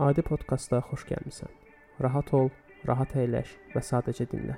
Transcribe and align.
Adi 0.00 0.22
podkastda 0.24 0.78
xoş 0.88 1.02
gəlmisən. 1.10 1.50
Rahat 2.00 2.30
ol, 2.38 2.46
rahat 2.88 3.10
əyləş 3.20 3.50
və 3.74 3.82
sadəcə 3.84 4.24
dinlə. 4.30 4.54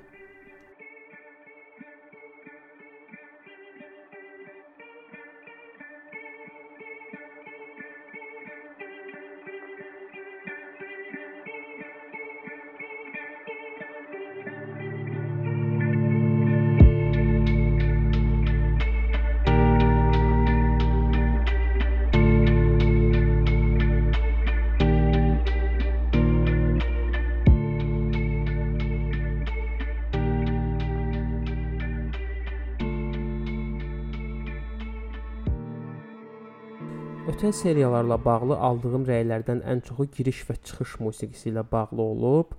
Ötən 37.53 37.69
seriyalarla 37.69 38.15
bağlı 38.25 38.55
aldığım 38.65 39.03
rəylərdən 39.05 39.59
ən 39.69 39.81
çoxu 39.85 40.07
giriş 40.15 40.39
və 40.47 40.55
çıxış 40.65 40.95
musiqisi 41.05 41.51
ilə 41.51 41.61
bağlı 41.71 42.01
olub. 42.01 42.55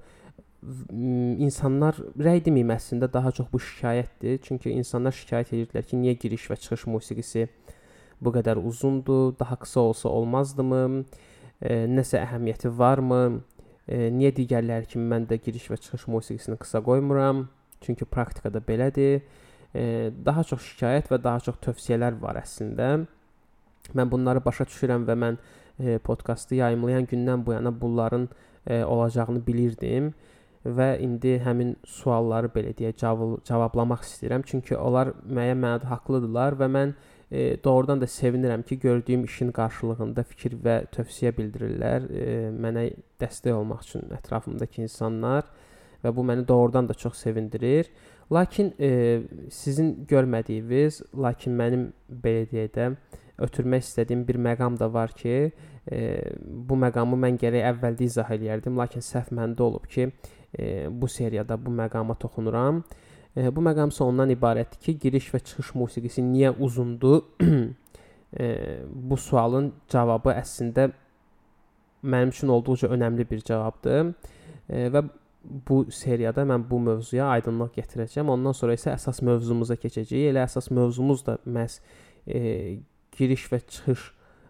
İnsanlar 1.43 1.98
rəy 2.15 2.39
deməyim 2.47 2.70
əslində 2.70 3.09
daha 3.12 3.33
çox 3.34 3.48
bu 3.53 3.59
şikayətdir. 3.59 4.39
Çünki 4.45 4.70
insanlar 4.70 5.17
şikayət 5.19 5.51
edirdilər 5.51 5.89
ki, 5.89 5.98
niyə 5.98 6.15
giriş 6.23 6.45
və 6.53 6.59
çıxış 6.62 6.84
musiqisi 6.95 7.48
bu 8.23 8.33
qədər 8.37 8.61
uzundur, 8.62 9.34
daha 9.41 9.59
qısa 9.65 9.80
olsa 9.80 10.12
olmazdımı? 10.15 10.84
E, 11.59 11.81
nəsə 11.91 12.20
əhəmiyyəti 12.20 12.70
varmı? 12.79 13.42
E, 13.89 13.98
niyə 14.15 14.31
digərləri 14.39 14.92
kimi 14.95 15.11
mən 15.11 15.27
də 15.27 15.41
giriş 15.42 15.67
və 15.75 15.81
çıxış 15.89 16.06
musiqisini 16.15 16.61
qısa 16.62 16.84
qoymuram? 16.86 17.48
Çünki 17.81 18.06
praktikada 18.06 18.62
belədir. 18.62 19.27
E, 19.75 20.14
daha 20.31 20.47
çox 20.47 20.62
şikayət 20.70 21.11
və 21.11 21.23
daha 21.27 21.42
çox 21.51 21.58
tövsiyələr 21.67 22.23
var 22.23 22.39
əslində. 22.45 22.92
Mən 23.92 24.10
bunları 24.10 24.40
başa 24.44 24.64
düşürəm 24.64 25.04
və 25.08 25.16
mən 25.20 25.36
e, 25.78 25.98
podkastı 25.98 26.54
yayımlayan 26.54 27.04
gündən 27.10 27.46
bu 27.46 27.52
yana 27.52 27.80
bunların 27.80 28.28
e, 28.66 28.84
olacağını 28.84 29.46
bilirdim 29.46 30.14
və 30.64 30.94
indi 31.04 31.36
həmin 31.44 31.74
sualları 31.84 32.48
belə 32.55 32.72
deyə 32.77 32.94
cavab 32.96 33.42
cavablamaq 33.44 34.05
istəyirəm. 34.06 34.44
Çünki 34.48 34.77
onlar 34.77 35.12
müəyyən 35.28 35.60
mənada 35.60 35.90
haqlıdırlar 35.90 36.56
və 36.60 36.70
mən 36.77 36.94
e, 37.30 37.56
doğrudan 37.64 38.00
da 38.00 38.08
sevinirəm 38.08 38.62
ki, 38.64 38.78
gördüyüm 38.80 39.24
işin 39.24 39.52
qarşılığında 39.52 40.22
fikir 40.22 40.56
və 40.64 40.78
tövsiyə 40.94 41.34
bildirirlər 41.36 42.08
e, 42.08 42.27
mənə 42.50 42.88
dəstək 43.20 43.52
olmaq 43.52 43.84
üçün 43.84 44.08
ətrafımdakı 44.16 44.82
insanlar 44.86 45.44
və 46.05 46.14
bu 46.16 46.24
məni 46.24 46.48
doğrudan 46.48 46.88
da 46.88 46.94
çox 46.94 47.16
sevindirir. 47.20 47.90
Lakin 48.32 48.72
e, 48.80 49.20
sizin 49.52 50.06
görmədiyiniz, 50.08 51.02
lakin 51.12 51.60
mənim 51.60 51.90
belə 52.08 52.48
deyək 52.48 52.72
də 52.78 52.88
ötürmək 53.42 53.82
istədiyim 53.84 54.24
bir 54.28 54.38
məqam 54.38 54.78
da 54.78 54.92
var 54.92 55.12
ki, 55.16 55.52
e, 55.92 56.00
bu 56.44 56.78
məqamı 56.78 57.18
mən 57.27 57.38
gərək 57.40 57.66
əvvəldə 57.72 58.06
izah 58.06 58.30
eləyərdim, 58.36 58.77
lakin 58.78 59.02
səhv 59.02 59.32
məndə 59.34 59.66
olub 59.66 59.88
ki, 59.90 60.10
e, 60.58 60.86
bu 60.90 61.08
seriyada 61.08 61.58
bu 61.58 61.72
məqama 61.74 62.18
toxunuram. 62.20 62.82
E, 63.36 63.48
bu 63.50 63.64
məqam 63.66 63.90
isə 63.90 64.05
ondan 64.06 64.30
ibarətdir 64.34 64.80
ki, 64.86 64.98
giriş 65.06 65.32
və 65.34 65.42
çıxış 65.48 65.74
musiqisi 65.80 66.22
niyə 66.22 66.55
uzundur? 66.58 67.24
e, 68.38 68.46
bu 68.86 69.18
sualın 69.18 69.72
cavabı 69.90 70.34
əslində 70.36 70.90
mənim 72.05 72.30
üçün 72.34 72.52
olduqca 72.55 72.90
önəmli 72.94 73.27
bir 73.30 73.42
cavabdır. 73.48 74.14
E, 74.68 74.88
və 74.94 75.05
bu 75.44 75.84
seriyada 75.92 76.44
mən 76.48 76.64
bu 76.70 76.78
mövzuya 76.80 77.28
aydınlıq 77.34 77.74
gətirəcəm. 77.77 78.30
Ondan 78.32 78.56
sonra 78.56 78.77
isə 78.78 78.94
əsas 78.94 79.20
mövzumuza 79.27 79.77
keçəcəyik. 79.80 80.30
Elə 80.30 80.44
əsas 80.46 80.70
mövzumuz 80.72 81.24
da 81.27 81.36
məhz 81.44 81.80
e, 82.27 82.78
giriş 83.17 83.48
və 83.52 83.61
çıxış 83.70 84.05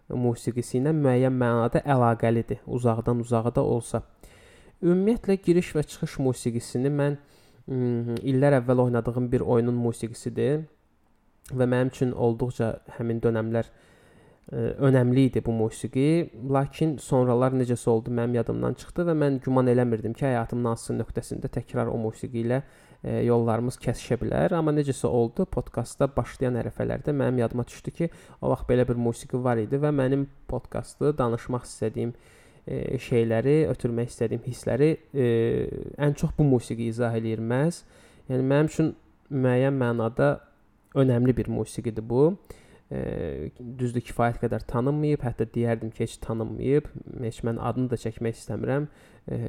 musiqisi 0.09 0.79
ilə 0.81 0.93
müəyyən 0.93 1.33
mənada 1.33 1.81
əlaqəlidir, 1.81 2.61
uzaqdan 2.67 3.23
uzağa 3.23 3.55
da 3.55 3.63
olsa. 3.63 4.03
Ümumiyyətlə 4.83 5.39
giriş 5.45 5.71
və 5.77 5.83
çıxış 5.89 6.19
musiqisini 6.25 6.91
mən 6.93 7.17
illər 7.65 8.59
əvvəl 8.59 8.83
oynadığım 8.83 9.31
bir 9.31 9.41
oyunun 9.41 9.77
musiqisidir 9.81 10.65
və 11.53 11.65
mənim 11.65 11.89
üçün 11.93 12.11
olduqca 12.13 12.75
həmin 12.97 13.21
dövrlər 13.23 13.71
önəmli 14.53 15.23
idi 15.31 15.41
bu 15.45 15.55
musiqi, 15.57 16.29
lakin 16.53 16.97
sonralar 17.01 17.55
necəsə 17.57 17.89
oldu 17.89 18.13
mənim 18.13 18.35
yadımdan 18.37 18.75
çıxdı 18.77 19.07
və 19.07 19.15
mən 19.17 19.39
güman 19.41 19.71
eləmirdim 19.73 20.13
ki, 20.13 20.25
həyatımın 20.27 20.75
hansısa 20.75 20.93
nöqtəsində 20.99 21.49
təkrar 21.49 21.89
o 21.89 21.97
musiqi 21.97 22.43
ilə 22.45 22.61
yollarımız 23.05 23.77
kəsişə 23.81 24.17
bilər. 24.21 24.55
Amma 24.57 24.73
necəsə 24.75 25.09
oldu, 25.09 25.45
podkastda 25.51 26.07
başlayan 26.15 26.57
ərəfələrdə 26.61 27.13
mənim 27.13 27.43
yadıma 27.43 27.65
düşdü 27.67 27.93
ki, 27.99 28.09
o 28.41 28.49
vaxt 28.53 28.69
belə 28.69 28.87
bir 28.87 28.97
musiqi 28.97 29.41
var 29.43 29.61
idi 29.61 29.77
və 29.81 29.91
mənim 29.93 30.25
podkastı 30.49 31.13
danışmaq 31.17 31.67
istədiyim 31.69 32.15
e, 32.65 32.97
şeyləri, 33.01 33.57
ötürmək 33.69 34.11
istədiyim 34.13 34.43
hissləri 34.47 34.91
e, 35.13 35.29
ən 36.01 36.17
çox 36.17 36.33
bu 36.37 36.47
musiqi 36.49 36.89
izah 36.89 37.13
eləyir 37.17 37.43
məhz. 37.45 37.83
Yəni 38.29 38.49
mənim 38.51 38.71
üçün 38.71 38.93
müəyyən 39.29 39.77
mənada 39.77 40.35
önəmli 40.97 41.35
bir 41.37 41.51
musiqidir 41.51 42.05
bu. 42.09 42.31
E, 42.93 43.49
düzdür 43.79 44.03
kifayət 44.05 44.43
qədər 44.43 44.65
tanınmayıb, 44.69 45.23
hətta 45.25 45.47
deyərdim 45.49 45.89
ki, 45.93 46.03
heç 46.05 46.19
tanınmayıb. 46.25 46.89
Heç 47.23 47.41
mən 47.47 47.57
adını 47.57 47.89
da 47.93 47.97
çəkmək 48.01 48.37
istəmirəm. 48.37 48.85
E, 49.25 49.39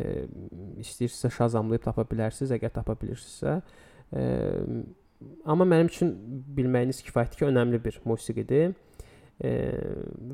istəyirsinizsə 0.80 1.32
Shazamlayıb 1.36 1.84
tapa 1.84 2.06
bilərsiniz, 2.08 2.54
əgər 2.56 2.72
tapa 2.78 2.96
bilirsinizsə. 3.00 3.58
E, 4.16 4.24
amma 5.44 5.68
mənim 5.68 5.92
üçün 5.92 6.14
bilməyiniz 6.56 7.02
kifayətdir 7.04 7.42
ki, 7.42 7.48
önəmli 7.50 7.82
bir 7.84 8.00
musiqidir. 8.08 8.72
E, 9.44 9.52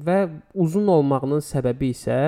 və 0.07 0.19
uzun 0.55 0.87
olmağının 0.95 1.43
səbəbi 1.43 1.91
isə 1.97 2.21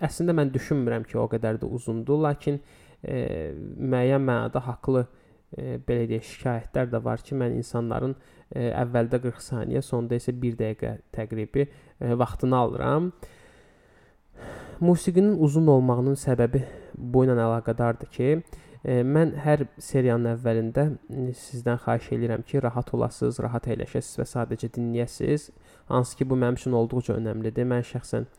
əslində 0.00 0.36
mən 0.36 0.54
düşünmürəm 0.54 1.10
ki, 1.10 1.18
o 1.18 1.26
qədər 1.32 1.58
də 1.58 1.66
uzundur, 1.66 2.22
lakin 2.22 2.62
e, 3.02 3.50
müəyyən 3.50 4.22
mənada 4.22 4.62
haqlı 4.62 5.08
e, 5.08 5.19
belə 5.58 6.06
deyək 6.10 6.26
şikayətlər 6.30 6.90
də 6.92 7.00
var 7.02 7.22
ki, 7.26 7.34
mən 7.34 7.56
insanların 7.58 8.14
e, 8.14 8.70
əvvəldə 8.70 9.20
40 9.24 9.44
saniyə, 9.46 9.82
sonda 9.82 10.18
isə 10.18 10.34
1 10.34 10.56
dəqiqə 10.60 10.96
təqribi 11.14 11.66
e, 11.66 12.14
vaxtını 12.14 12.56
alıram. 12.56 13.10
Musiqinin 14.80 15.36
uzun 15.42 15.66
olmağının 15.68 16.16
səbəbi 16.16 16.62
bu 16.94 17.24
ilə 17.26 17.34
əlaqədardır 17.34 18.12
ki, 18.14 18.28
e, 18.84 19.00
mən 19.02 19.34
hər 19.44 19.66
seriyanın 19.82 20.36
əvvəlində 20.36 20.86
sizdən 21.40 21.80
xahiş 21.82 22.12
edirəm 22.16 22.46
ki, 22.46 22.62
rahat 22.62 22.94
olasınız, 22.94 23.42
rahat 23.42 23.66
əyləşəsiniz 23.74 24.22
və 24.22 24.28
sadəcə 24.30 24.70
dinləyəsiniz. 24.76 25.50
Hansı 25.90 26.20
ki, 26.20 26.28
bu 26.30 26.38
mənim 26.38 26.60
üçün 26.60 26.78
olduqca 26.78 27.18
önəmlidir. 27.18 27.66
Mən 27.68 27.82
şəxsən 27.90 28.30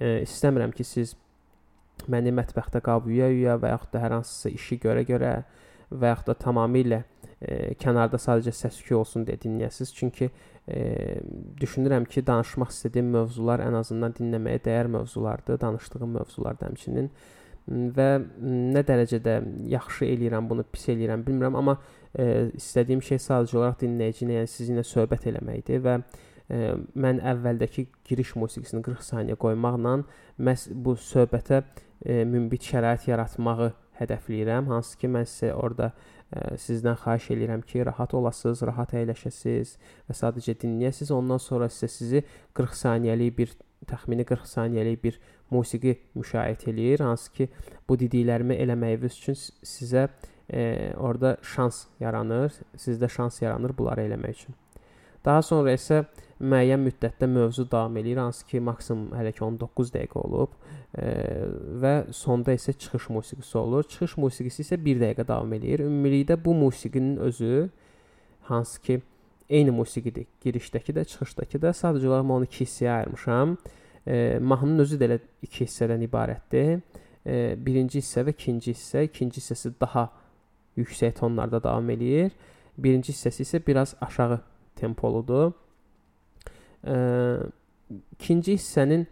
e, 0.00 0.16
istəmirəm 0.24 0.72
ki, 0.74 0.88
siz 0.88 1.14
məni 2.10 2.32
mətbəxdə 2.34 2.80
qab 2.84 3.06
yuya-yuya 3.08 3.60
və 3.62 3.70
yaxud 3.76 3.92
da 3.94 4.02
hər 4.02 4.16
hansısa 4.18 4.50
işi 4.56 4.80
görə-görə 4.82 5.36
və 6.00 6.14
yaxud 6.14 6.32
da 6.32 6.38
tamamilə 6.46 7.02
e, 7.40 7.74
kənarda 7.80 8.18
sadəcə 8.20 8.54
səs-küy 8.54 8.96
olsun 8.98 9.26
deyə 9.28 9.38
dinləyəsiniz. 9.44 9.92
Çünki 9.94 10.28
e, 10.30 11.20
düşünürəm 11.60 12.08
ki, 12.10 12.24
danışmaq 12.26 12.72
istədiyim 12.74 13.12
mövzular 13.14 13.62
ən 13.64 13.78
azından 13.80 14.16
dinləməyə 14.18 14.62
dəyər 14.66 14.90
mövzulardır, 14.98 15.60
danışdığım 15.62 16.14
mövzular 16.18 16.60
həmçinin 16.62 17.10
və 17.64 18.08
nə 18.44 18.82
dərəcədə 18.84 19.38
yaxşı 19.72 20.04
eləyirəm 20.10 20.48
bunu, 20.50 20.66
pis 20.68 20.90
eləyirəm 20.92 21.24
bilmirəm, 21.24 21.56
amma 21.56 21.78
e, 22.12 22.50
istədiyim 22.58 23.00
şey 23.04 23.22
sadəcə 23.24 23.56
olaraq 23.56 23.80
dinləyici 23.80 24.26
ilə, 24.26 24.40
yəni 24.42 24.50
sizinlə 24.52 24.84
söhbət 24.84 25.30
eləməkdir 25.30 25.80
və 25.84 25.94
e, 25.96 26.74
mən 27.06 27.22
əvvəldəki 27.32 27.86
giriş 28.04 28.34
musiqisini 28.40 28.84
40 28.84 29.08
saniyə 29.08 29.38
qoymaqla 29.40 29.96
məhz 30.44 30.68
bu 30.74 30.96
söhbətə 31.00 31.62
e, 32.04 32.20
münbit 32.28 32.68
şərait 32.68 33.08
yaratmağı 33.08 33.72
hədəfləyirəm. 33.98 34.68
Hansı 34.72 34.98
ki, 35.00 35.10
mən 35.14 35.26
sizə 35.28 35.52
orada 35.54 35.90
ə, 35.92 36.56
sizdən 36.60 36.98
xahiş 37.02 37.30
eləyirəm 37.34 37.62
ki, 37.68 37.84
rahat 37.88 38.14
olasınız, 38.14 38.64
rahat 38.70 38.94
əyləşəsiniz 38.98 39.76
və 40.08 40.18
sadəcə 40.18 40.56
dinləyəsiniz. 40.64 41.12
Ondan 41.14 41.42
sonra 41.42 41.70
isə 41.72 41.88
sizi 41.90 42.24
40 42.58 42.80
saniyəlik 42.80 43.38
bir 43.38 43.54
təxmini 43.90 44.26
40 44.28 44.50
saniyəlik 44.50 45.02
bir 45.04 45.20
musiqi 45.52 45.96
müşahidə 46.16 46.70
eləyir. 46.72 47.06
Hansı 47.06 47.32
ki, 47.32 47.48
bu 47.88 47.98
dediklərimi 48.00 48.58
eləməyiniz 48.64 49.20
üçün 49.20 49.38
sizə 49.38 50.08
ə, 50.08 50.92
orada 50.98 51.36
şans 51.54 51.86
yaranır. 52.00 52.52
Sizdə 52.76 53.10
şans 53.12 53.42
yaranır 53.42 53.76
bunları 53.78 54.08
eləmək 54.08 54.38
üçün. 54.40 54.60
Daha 55.24 55.40
sonra 55.40 55.72
isə 55.72 56.02
müəyyən 56.42 56.82
müddətdə 56.84 57.26
mövzu 57.30 57.64
davam 57.70 57.94
eləyir, 57.96 58.18
hansı 58.20 58.44
ki, 58.48 58.60
maksimum 58.60 59.14
hələ 59.16 59.32
ki 59.32 59.44
19 59.46 59.92
dəqiqə 59.94 60.20
olub 60.20 60.52
e, 60.58 60.74
və 60.94 61.94
sonda 62.14 62.54
isə 62.54 62.72
çıxış 62.72 63.08
musiqisi 63.10 63.58
olur. 63.58 63.82
Çıxış 63.82 64.16
musiqisi 64.16 64.62
isə 64.62 64.78
1 64.84 65.00
dəqiqə 65.02 65.26
davam 65.26 65.52
eləyir. 65.56 65.82
Ümumilikdə 65.88 66.36
bu 66.44 66.54
musiqinin 66.54 67.16
özü 67.16 67.68
hansı 68.46 68.80
ki 68.80 69.00
eyni 69.48 69.70
musiqidir. 69.70 70.26
Girişdəki 70.44 70.94
də, 70.94 71.04
çıxışdakı 71.04 71.62
da. 71.62 71.72
Sadəcə 71.74 72.08
olaraq 72.08 72.30
onu 72.30 72.48
iki 72.48 72.64
hissəyə 72.64 72.92
ayırmışam. 72.98 73.56
E, 74.06 74.38
mahnının 74.40 74.84
özü 74.84 74.98
də 75.00 75.08
elə 75.08 75.18
iki 75.42 75.64
hissədən 75.64 76.06
ibarətdir. 76.06 76.78
E, 77.26 77.56
birinci 77.58 77.98
hissə 77.98 78.24
və 78.28 78.36
ikinci 78.36 78.74
hissə. 78.76 79.04
İkinci 79.08 79.40
hissəsi 79.42 79.74
daha 79.80 80.08
yüksək 80.78 81.18
tonlarda 81.18 81.62
davam 81.62 81.90
eləyir. 81.90 82.30
Birinci 82.78 83.12
hissəsi 83.12 83.42
isə 83.42 83.62
biraz 83.66 83.96
aşağı 84.00 84.40
tempoludur. 84.76 85.52
E, 86.86 86.96
ikinci 88.18 88.54
hissənin 88.54 89.06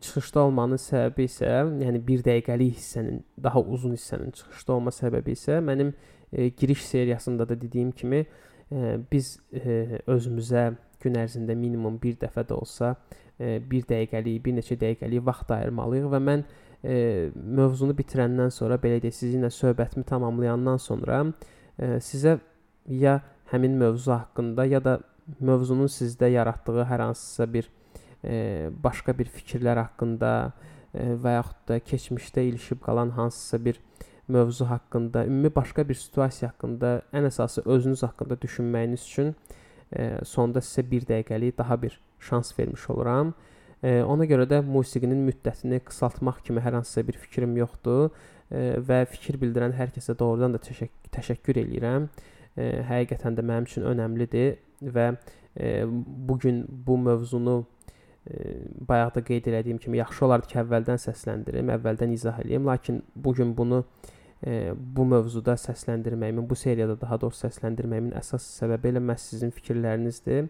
çıxışda 0.00 0.44
olmanın 0.46 0.80
səbəbi 0.80 1.26
isə, 1.28 1.50
yəni 1.82 2.00
1 2.06 2.24
dəqiqəlik 2.26 2.78
hissənin, 2.78 3.20
daha 3.42 3.60
uzun 3.60 3.94
hissənin 3.96 4.32
çıxışda 4.36 4.76
olma 4.76 4.92
səbəbi 4.94 5.34
isə 5.36 5.60
mənim 5.64 5.92
e, 6.32 6.48
giriş 6.48 6.84
seriyasında 6.86 7.48
da 7.48 7.60
dediyim 7.60 7.92
kimi 7.92 8.24
e, 8.72 8.96
biz 9.12 9.38
e, 9.52 10.00
özümüzə 10.06 10.64
gün 11.02 11.20
ərzində 11.20 11.56
minimum 11.58 11.98
1 12.02 12.18
dəfə 12.22 12.46
də 12.48 12.56
olsa 12.56 12.94
e, 13.38 13.60
1 13.70 13.86
dəqiqəlik, 13.90 14.40
bir 14.44 14.58
neçə 14.58 14.78
dəqiqəlik 14.80 15.24
vaxt 15.26 15.54
ayırmalıyıq 15.58 16.10
və 16.14 16.22
mən 16.30 16.44
e, 16.84 16.96
mövzunu 17.34 17.96
bitirəndən 17.98 18.52
sonra 18.54 18.80
belə 18.82 19.00
deyək, 19.04 19.18
sizinlə 19.20 19.52
söhbətimi 19.54 20.06
tamamlayandan 20.08 20.82
sonra 20.82 21.24
e, 21.78 21.96
sizə 22.04 22.38
ya 22.88 23.20
həmin 23.52 23.78
mövzu 23.80 24.12
haqqında 24.12 24.66
ya 24.66 24.84
da 24.84 24.98
mövzunun 25.40 25.88
sizdə 25.88 26.28
yaratdığı 26.32 26.84
hər 26.90 27.08
hansısa 27.08 27.52
bir 27.52 27.64
e, 27.64 27.83
başqa 28.84 29.18
bir 29.18 29.28
fikirlər 29.28 29.80
haqqında 29.82 30.52
e, 30.94 31.14
və 31.20 31.36
yaxud 31.38 31.68
da 31.68 31.78
keçmişdə 31.78 32.46
ilişib 32.48 32.80
qalan 32.84 33.10
hansısa 33.10 33.64
bir 33.64 33.80
mövzu 34.28 34.64
haqqında, 34.70 35.26
ümumi 35.26 35.54
başqa 35.54 35.88
bir 35.88 35.94
situasiya 35.94 36.50
haqqında, 36.50 37.02
ən 37.12 37.28
əsası 37.28 37.64
özünüz 37.68 38.02
haqqında 38.02 38.38
düşünməyiniz 38.40 39.04
üçün 39.04 39.34
e, 39.92 40.24
sonda 40.24 40.62
sizə 40.64 40.84
1 40.90 41.08
dəqiqəlik 41.10 41.58
daha 41.58 41.82
bir 41.82 42.00
şans 42.20 42.58
vermiş 42.58 42.88
oluram. 42.90 43.34
E, 43.82 44.02
ona 44.02 44.24
görə 44.24 44.46
də 44.48 44.62
musiqinin 44.64 45.26
müddətini 45.28 45.82
qısaltmaq 45.84 46.40
kimi 46.46 46.62
hər 46.64 46.78
hansısa 46.78 47.04
bir 47.06 47.18
fikrim 47.20 47.56
yoxdur 47.60 48.08
e, 48.08 48.78
və 48.88 49.04
fikir 49.12 49.36
bildirən 49.42 49.76
hər 49.76 49.92
kəsə 49.92 50.16
doğrudan 50.18 50.56
da 50.56 50.62
təşəkkür, 50.62 51.60
eləyirəm. 51.66 52.08
E, 52.56 52.70
həqiqətən 52.88 53.36
də 53.36 53.44
mənim 53.44 53.68
üçün 53.68 53.84
önəmlidir 53.92 54.56
və 54.94 55.10
e, 55.56 55.84
bu 56.30 56.38
gün 56.38 56.64
bu 56.86 56.96
mövzunu 56.98 57.64
bayaq 58.88 59.14
da 59.14 59.22
qeyd 59.24 59.48
elədiyim 59.52 59.78
kimi 59.78 59.98
yaxşı 60.00 60.24
olardı 60.26 60.48
ki, 60.52 60.58
əvvəldən 60.62 61.00
səsləndirim, 61.02 61.72
əvvəldən 61.76 62.12
izah 62.14 62.38
eləyim, 62.40 62.64
lakin 62.66 63.02
bu 63.16 63.34
gün 63.36 63.56
bunu 63.56 63.82
e, 64.46 64.72
bu 64.76 65.04
mövzuda 65.04 65.58
səsləndirməyimin, 65.60 66.48
bu 66.48 66.56
seriyada 66.56 66.96
daha 67.00 67.20
doğrusu 67.20 67.46
səsləndirməyimin 67.46 68.14
əsas 68.20 68.46
səbəbi 68.60 68.94
elə 68.94 69.02
məhz 69.10 69.28
sizin 69.34 69.52
fikirlərinizdir. 69.52 70.48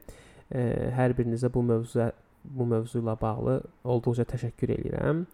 E, 0.54 0.62
hər 0.94 1.16
birinizə 1.18 1.50
bu 1.52 1.64
mövzuya 1.66 2.12
bu 2.44 2.66
mövzu 2.68 3.00
ilə 3.00 3.16
bağlı 3.20 3.60
olduqca 3.88 4.26
təşəkkür 4.34 4.74
edirəm. 4.76 5.24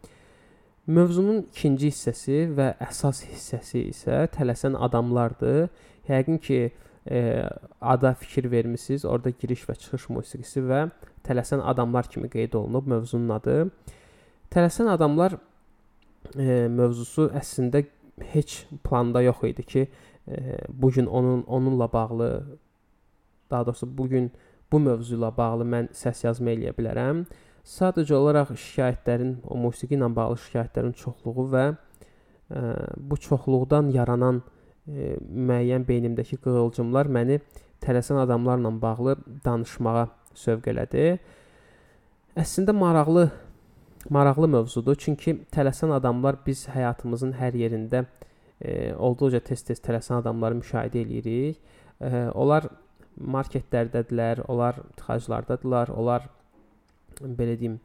Mövzunun 0.90 1.42
ikinci 1.50 1.90
hissəsi 1.90 2.44
və 2.56 2.72
əsas 2.86 3.24
hissəsi 3.28 3.84
isə 3.90 4.24
tələsən 4.34 4.78
adamlardır. 4.78 5.68
Yəqin 6.08 6.38
ki, 6.42 6.60
e, 7.10 7.20
ada 7.80 8.14
fikir 8.14 8.50
vermisiniz. 8.50 9.04
Orada 9.04 9.30
giriş 9.30 9.66
və 9.68 9.76
çıxış 9.82 10.08
musiqisi 10.14 10.64
və 10.64 10.86
tələsən 11.26 11.62
adamlar 11.72 12.08
kimi 12.10 12.30
qeyd 12.32 12.56
olunub 12.58 12.88
mövzunun 12.90 13.34
adı. 13.36 13.56
Tələsən 14.50 14.90
adamlar 14.90 15.36
e, 16.34 16.66
mövzusu 16.68 17.28
əslində 17.36 17.84
heç 18.32 18.64
planda 18.84 19.22
yox 19.24 19.44
idi 19.48 19.62
ki, 19.62 19.86
e, 20.28 20.58
bu 20.68 20.90
gün 20.90 21.06
onun 21.06 21.42
onunla 21.42 21.92
bağlı 21.92 22.30
daha 23.50 23.66
doğrusu 23.66 23.98
bu 23.98 24.08
gün 24.08 24.30
bu 24.72 24.80
mövzu 24.80 25.16
ilə 25.18 25.30
bağlı 25.36 25.66
mən 25.66 25.90
səs 25.96 26.24
yazma 26.26 26.54
eləyə 26.54 26.74
bilərəm. 26.76 27.24
Sadəcə 27.66 28.14
olaraq 28.16 28.54
şikayətlərin, 28.56 29.40
o 29.44 29.56
musiqi 29.58 29.98
ilə 29.98 30.08
bağlı 30.14 30.38
şikayətlərin 30.46 30.94
çoxluğu 30.96 31.46
və 31.54 31.64
e, 31.70 32.60
bu 32.96 33.18
çoxluqdan 33.26 33.90
yaranan 33.94 34.42
e, 34.86 35.16
müəyyən 35.20 35.86
beynimdəki 35.88 36.40
qığılcımlar 36.44 37.10
məni 37.10 37.40
tələsən 37.84 38.20
adamlarla 38.22 38.72
bağlı 38.82 39.16
danışmağa 39.44 40.08
sövq 40.36 40.70
elədi. 40.72 41.06
Əslində 42.38 42.74
maraqlı 42.76 43.30
maraqlı 44.08 44.48
mövzudur. 44.48 44.96
Çünki 44.96 45.36
tələsən 45.52 45.92
adamlar 45.92 46.38
biz 46.46 46.64
həyatımızın 46.72 47.34
hər 47.36 47.56
yerində 47.58 48.04
e, 48.60 48.92
olduqca 48.94 49.42
tez-tez 49.44 49.82
tələsən 49.84 50.20
adamları 50.22 50.60
müşahidə 50.60 51.02
eləyirik. 51.04 51.58
E, 52.00 52.28
onlar 52.34 52.70
marketlərdədirlər, 53.20 54.44
onlar 54.48 54.80
tıxaclardadırlar, 54.96 55.92
onlar 55.92 56.28
belə 57.20 57.58
deyim, 57.60 57.80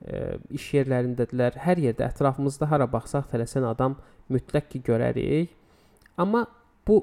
e, 0.00 0.38
iş 0.56 0.70
yerlərindədirlər. 0.78 1.58
Hər 1.60 1.82
yerdə 1.84 2.08
ətrafımızda 2.08 2.70
hara 2.70 2.88
baxsaq 2.90 3.28
tələsən 3.32 3.66
adam 3.68 3.98
mütləq 4.32 4.70
ki 4.72 4.82
görərik. 4.86 5.52
Amma 6.16 6.46
bu 6.86 7.02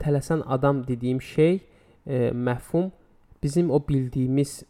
tələsən 0.00 0.46
adam 0.46 0.82
dediyim 0.86 1.20
şey 1.20 1.60
e, 2.06 2.30
məfhum 2.32 2.90
bizim 3.42 3.70
o 3.70 3.80
bildiyimiz 3.88 4.62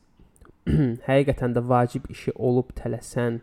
həqiqətən 1.09 1.57
də 1.57 1.63
vacib 1.69 2.09
işi 2.11 2.33
olub 2.37 2.71
tələsən 2.79 3.41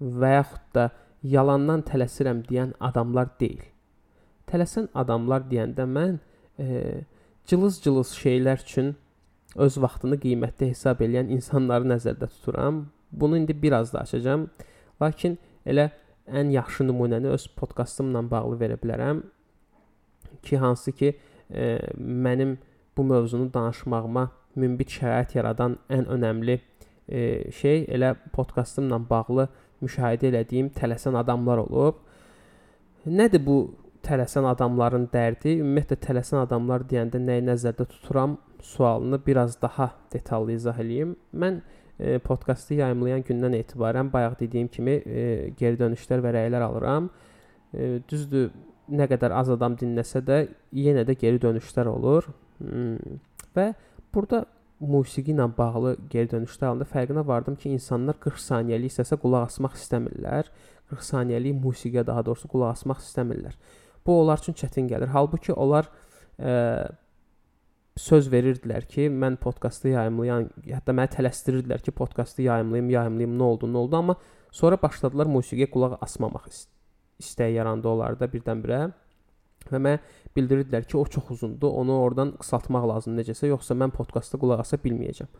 və 0.00 0.34
yaxud 0.34 0.66
da 0.74 0.88
yalandan 1.22 1.84
tələsirəm 1.88 2.42
deyən 2.48 2.74
adamlar 2.80 3.30
deyil. 3.40 3.62
Tələsən 4.50 4.90
adamlar 4.94 5.46
deyəndə 5.50 5.86
mən 5.88 6.18
e, 6.58 7.04
cılız-cılız 7.46 8.12
şeylər 8.18 8.62
üçün 8.64 8.94
öz 9.56 9.76
vaxtını 9.80 10.18
qiymətli 10.20 10.70
hesab 10.72 11.00
edən 11.04 11.30
insanları 11.32 11.88
nəzərdə 11.94 12.28
tuturam. 12.28 12.86
Bunu 13.12 13.38
indi 13.38 13.56
biraz 13.62 13.92
da 13.92 14.00
açacağam. 14.00 14.48
Lakin 15.02 15.38
elə 15.66 15.90
ən 16.26 16.50
yaxşı 16.52 16.84
nümunəni 16.88 17.30
öz 17.32 17.46
podkastımla 17.56 18.24
bağlı 18.30 18.58
verə 18.60 18.78
bilərəm 18.80 19.22
ki, 20.42 20.56
hansı 20.58 20.92
ki, 20.92 21.14
e, 21.50 21.78
mənim 21.98 22.56
bu 22.96 23.04
mövzunu 23.04 23.52
danışmağıma 23.54 24.30
münbit 24.60 24.92
şərait 24.98 25.34
yaradan 25.36 25.78
ən 25.92 26.06
önəmli 26.16 26.58
e, 27.08 27.50
şey 27.52 27.84
elə 27.96 28.14
podkastımla 28.32 28.98
bağlı 29.10 29.48
müşahidə 29.84 30.30
elədiyim 30.30 30.70
tələsən 30.76 31.16
adamlar 31.20 31.64
olub. 31.66 32.00
Nədir 33.06 33.42
bu 33.44 33.58
tələsən 34.04 34.46
adamların 34.48 35.08
dərdi? 35.12 35.58
Ümumiyyətlə 35.60 35.98
tələsən 36.06 36.42
adamlar 36.44 36.84
deyəndə 36.88 37.20
nəyi 37.20 37.44
nəzərdə 37.48 37.86
tuturam 37.90 38.38
sualını 38.64 39.20
biraz 39.26 39.60
daha 39.62 39.90
detallı 40.12 40.52
izah 40.52 40.78
eləyim. 40.80 41.16
Mən 41.36 41.60
e, 41.98 42.18
podkastı 42.18 42.78
yayımlayan 42.80 43.24
gündən 43.28 43.56
etibarən 43.60 44.12
bayaq 44.12 44.38
dediyim 44.40 44.68
kimi 44.68 45.00
e, 45.04 45.24
geri 45.58 45.80
dönüşlər 45.80 46.24
və 46.24 46.34
rəylər 46.38 46.64
alıram. 46.68 47.10
E, 47.74 47.98
düzdür, 48.08 48.50
nə 48.88 49.08
qədər 49.10 49.34
az 49.36 49.50
adam 49.52 49.76
dinləsə 49.80 50.24
də 50.24 50.40
yenə 50.76 51.04
də 51.08 51.16
geri 51.20 51.40
dönüşlər 51.42 51.90
olur. 51.92 52.28
Hmm. 52.60 53.20
Və 53.56 53.72
Burada 54.14 54.44
musiqi 54.80 55.32
ilə 55.34 55.46
bağlı 55.56 55.94
geri 56.12 56.30
dönüşlər 56.30 56.68
alanda 56.70 56.86
fərqinə 56.88 57.24
vardım 57.26 57.56
ki, 57.58 57.72
insanlar 57.74 58.18
40 58.22 58.42
saniyəlik 58.42 58.92
istəsə 58.92 59.18
qulaq 59.22 59.48
asmaq 59.48 59.78
istəmirlər. 59.78 60.50
40 60.92 61.06
saniyəlik 61.08 61.56
musiqiyə 61.62 62.04
daha 62.06 62.24
doğrusu 62.26 62.50
qulaq 62.52 62.76
asmaq 62.76 63.00
istəmirlər. 63.02 63.56
Bu 64.06 64.20
onlar 64.20 64.42
üçün 64.42 64.56
çətin 64.60 64.90
gəlir. 64.90 65.10
Halbuki 65.14 65.54
onlar 65.54 65.88
ə, 66.38 66.54
söz 67.98 68.28
verirdilər 68.30 68.86
ki, 68.90 69.08
mən 69.10 69.38
podkastı 69.42 69.94
yayımlayan, 69.94 70.50
hətta 70.66 70.94
məni 70.96 71.14
tələsdirirdilər 71.14 71.82
ki, 71.86 71.94
podkastı 71.94 72.44
yayımlayım, 72.46 72.90
yayımlayım, 72.94 73.38
nə 73.38 73.48
oldu, 73.48 73.70
nə 73.70 73.82
oldu, 73.84 73.98
amma 74.02 74.18
sonra 74.54 74.78
başladılar 74.82 75.30
musiqiyə 75.30 75.70
qulaq 75.70 75.98
asmamaq 76.04 76.50
istəyi 77.22 77.56
yarandı 77.58 77.88
onlarda 77.88 78.28
birdən-birə. 78.30 78.84
Və 79.72 79.80
mənə 79.80 80.00
bildirirdilər 80.36 80.86
ki, 80.88 80.96
o 80.98 81.04
çox 81.06 81.30
uzundur, 81.36 81.74
onu 81.82 81.98
oradan 82.02 82.34
qısaltmaq 82.40 82.88
lazımdır 82.90 83.24
necəsə, 83.24 83.50
yoxsa 83.52 83.76
mən 83.78 83.94
podkastda 83.94 84.40
qulaq 84.42 84.64
asa 84.64 84.78
bilməyəcəm. 84.82 85.30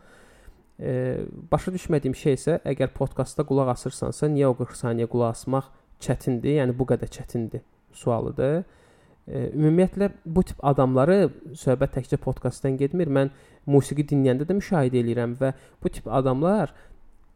E, 0.79 0.93
başa 1.51 1.73
düşmədiyim 1.75 2.15
şey 2.19 2.37
isə, 2.39 2.57
əgər 2.67 2.93
podkastda 2.95 3.45
qulaq 3.47 3.73
asırsansa, 3.75 4.29
niyə 4.31 4.49
o 4.51 4.55
40 4.57 4.81
saniyə 4.81 5.11
qulaq 5.11 5.35
asmaq 5.35 5.69
çətindir? 6.03 6.59
Yəni 6.61 6.75
bu 6.77 6.87
qədər 6.89 7.11
çətindir 7.11 7.63
sualıdır. 7.95 8.63
E, 9.27 9.49
ümumiyyətlə 9.55 10.11
bu 10.25 10.43
tip 10.45 10.59
adamları 10.65 11.29
söhbət 11.57 11.95
təkcə 11.99 12.19
podkastdan 12.21 12.77
getmir. 12.81 13.09
Mən 13.09 13.31
musiqi 13.69 14.05
dinləyəndə 14.11 14.47
də 14.49 14.57
müşahidə 14.59 15.01
eləyirəm 15.01 15.39
və 15.39 15.53
bu 15.81 15.91
tip 15.95 16.09
adamlar 16.11 16.75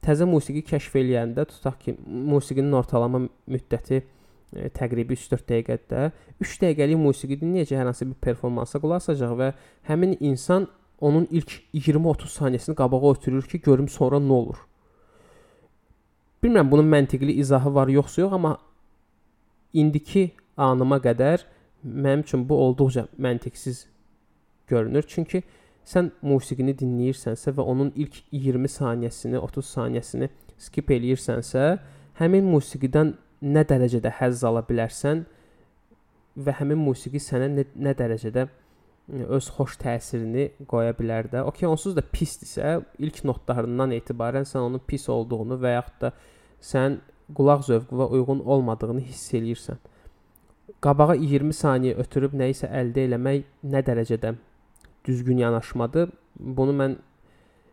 təzə 0.05 0.27
musiqi 0.29 0.62
kəşf 0.69 1.00
eləyəndə 1.00 1.48
tutaq 1.50 1.79
ki, 1.84 1.96
musiqinin 2.05 2.75
ortalama 2.77 3.24
müddəti 3.50 4.03
təqribi 4.53 5.15
3-4 5.15 5.46
dəqiqədə 5.51 6.06
3 6.41 6.56
dəqiqəlik 6.63 6.98
musiqi 7.00 7.38
dinləyəcək, 7.41 7.77
hər 7.77 7.89
hansı 7.91 8.08
bir 8.10 8.18
performansa 8.24 8.82
qulaq 8.82 9.03
asacaq 9.03 9.36
və 9.38 9.51
həmin 9.89 10.15
insan 10.20 10.68
onun 11.00 11.27
ilk 11.32 11.51
20-30 11.74 12.34
saniyəsini 12.39 12.75
qabağa 12.75 13.13
ötürür 13.13 13.46
ki, 13.46 13.62
görüm 13.62 13.88
sonra 13.88 14.18
nə 14.18 14.34
olur. 14.34 14.58
Bilmirəm 16.44 16.72
bunun 16.72 16.89
məntiqli 16.89 17.38
izahı 17.44 17.74
var 17.75 17.88
yoxsa 17.88 18.22
yox, 18.22 18.34
amma 18.34 18.58
indiki 19.74 20.32
anıma 20.58 20.98
qədər 21.03 21.46
mənim 21.84 22.25
üçün 22.25 22.44
bu 22.50 22.58
olduqca 22.65 23.08
məntiqsiz 23.20 23.86
görünür. 24.68 25.06
Çünki 25.08 25.44
sən 25.86 26.12
musiqini 26.22 26.75
dinləyirsənsə 26.77 27.53
və 27.56 27.63
onun 27.63 27.94
ilk 27.96 28.22
20 28.32 28.72
saniyəsini, 28.72 29.38
30 29.38 29.74
saniyəsini 29.75 30.29
skip 30.60 30.91
eləyirsənsə, 30.91 31.77
həmin 32.20 32.48
musiqidən 32.51 33.15
nə 33.41 33.63
dərəcədə 33.67 34.15
həzz 34.19 34.43
ala 34.48 34.63
bilərsən 34.67 35.25
və 36.39 36.55
həmin 36.60 36.79
musiqi 36.79 37.22
sənə 37.24 37.50
nə, 37.51 37.65
nə 37.75 37.93
dərəcədə 37.98 38.48
öz 39.10 39.46
xoş 39.55 39.77
təsirini 39.81 40.50
qoya 40.69 40.93
bilər 40.98 41.29
də. 41.31 41.43
Okay, 41.50 41.67
onsuz 41.67 41.96
da 41.98 42.03
pisdirsə, 42.05 42.79
ilk 43.01 43.24
notlarından 43.25 43.96
etibarən 43.98 44.46
sən 44.46 44.67
onun 44.67 44.84
pis 44.86 45.08
olduğunu 45.10 45.58
və 45.62 45.74
yaxud 45.77 46.03
da 46.03 46.12
sən 46.62 47.00
qulaq 47.36 47.65
zövqünə 47.67 48.10
uyğun 48.13 48.43
olmadığını 48.46 49.01
hiss 49.08 49.34
eləyirsən. 49.38 49.79
Qabağa 50.84 51.15
20 51.17 51.55
saniyə 51.55 51.98
ötürüb 52.00 52.36
nə 52.38 52.51
isə 52.53 52.69
əldə 52.69 53.08
eləmək 53.10 53.48
nə 53.67 53.81
dərəcədə 53.88 54.36
düzgün 55.08 55.41
yanaşmadır. 55.43 56.12
Bunu 56.39 56.75
mən 56.77 56.98